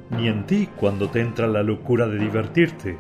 [0.10, 2.98] ni en ti cuando te entra la locura de divertirte.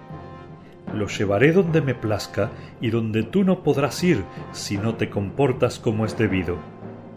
[0.93, 5.79] Lo llevaré donde me plazca y donde tú no podrás ir si no te comportas
[5.79, 6.57] como es debido.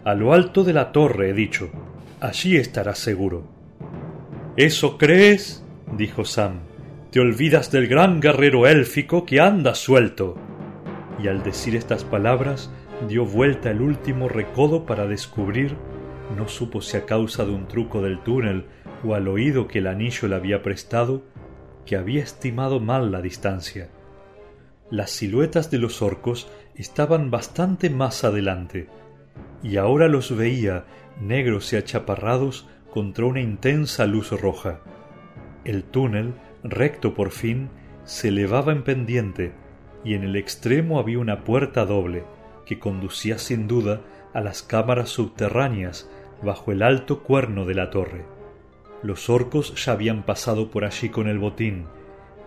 [0.03, 1.69] A lo alto de la torre he dicho.
[2.19, 3.43] Allí estarás seguro.
[4.55, 5.63] ¿Eso crees?
[5.97, 6.59] dijo Sam.
[7.11, 10.37] Te olvidas del gran guerrero élfico que anda suelto.
[11.21, 12.69] Y al decir estas palabras
[13.07, 15.75] dio vuelta el último recodo para descubrir,
[16.37, 18.65] no supo si a causa de un truco del túnel
[19.03, 21.23] o al oído que el anillo le había prestado,
[21.85, 23.89] que había estimado mal la distancia.
[24.89, 28.87] Las siluetas de los orcos estaban bastante más adelante,
[29.63, 30.85] y ahora los veía
[31.19, 34.81] negros y achaparrados contra una intensa luz roja.
[35.63, 36.33] El túnel,
[36.63, 37.69] recto por fin,
[38.03, 39.53] se elevaba en pendiente,
[40.03, 42.23] y en el extremo había una puerta doble,
[42.65, 44.01] que conducía sin duda
[44.33, 46.09] a las cámaras subterráneas
[46.43, 48.34] bajo el alto cuerno de la torre.
[49.03, 51.85] Los orcos ya habían pasado por allí con el botín,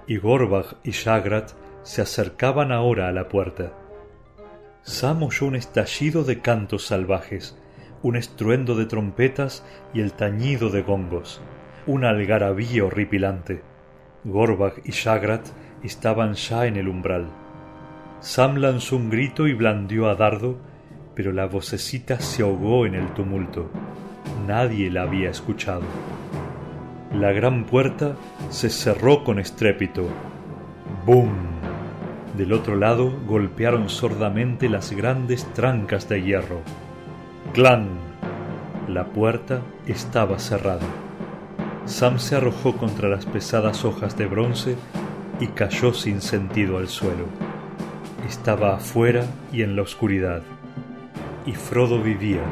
[0.07, 3.73] y Gorbag y Shagrat se acercaban ahora a la puerta.
[4.83, 7.57] Sam oyó un estallido de cantos salvajes,
[8.03, 11.41] un estruendo de trompetas y el tañido de gongos,
[11.87, 13.63] un algarabía horripilante.
[14.25, 15.47] Gorbag y Shagrat
[15.83, 17.27] estaban ya en el umbral.
[18.21, 20.59] Sam lanzó un grito y blandió a dardo,
[21.15, 23.71] pero la vocecita se ahogó en el tumulto.
[24.47, 25.83] Nadie la había escuchado.
[27.13, 28.17] La gran puerta
[28.51, 30.09] se cerró con estrépito.
[31.07, 31.31] ¡Bum!
[32.37, 36.61] Del otro lado golpearon sordamente las grandes trancas de hierro.
[37.55, 37.89] ¡Clan!
[38.89, 40.87] La puerta estaba cerrada.
[41.87, 44.77] Sam se arrojó contra las pesadas hojas de bronce
[45.41, 47.25] y cayó sin sentido al suelo
[48.29, 50.43] estaba afuera y en la oscuridad,
[51.47, 52.43] y Frodo vivía,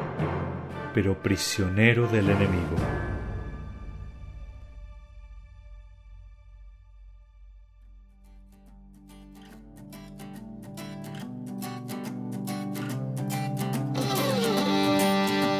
[0.94, 2.76] pero prisionero del enemigo.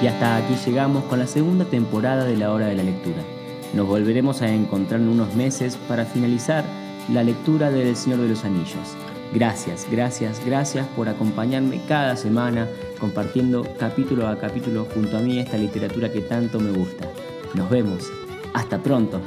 [0.02, 3.22] Y hasta aquí llegamos con la segunda temporada de la hora de la lectura.
[3.72, 6.64] Nos volveremos a encontrar en unos meses para finalizar
[7.12, 8.96] la lectura del Señor de los Anillos.
[9.32, 12.68] Gracias, gracias, gracias por acompañarme cada semana
[13.00, 17.08] compartiendo capítulo a capítulo junto a mí esta literatura que tanto me gusta.
[17.54, 18.10] Nos vemos.
[18.54, 19.20] Hasta pronto.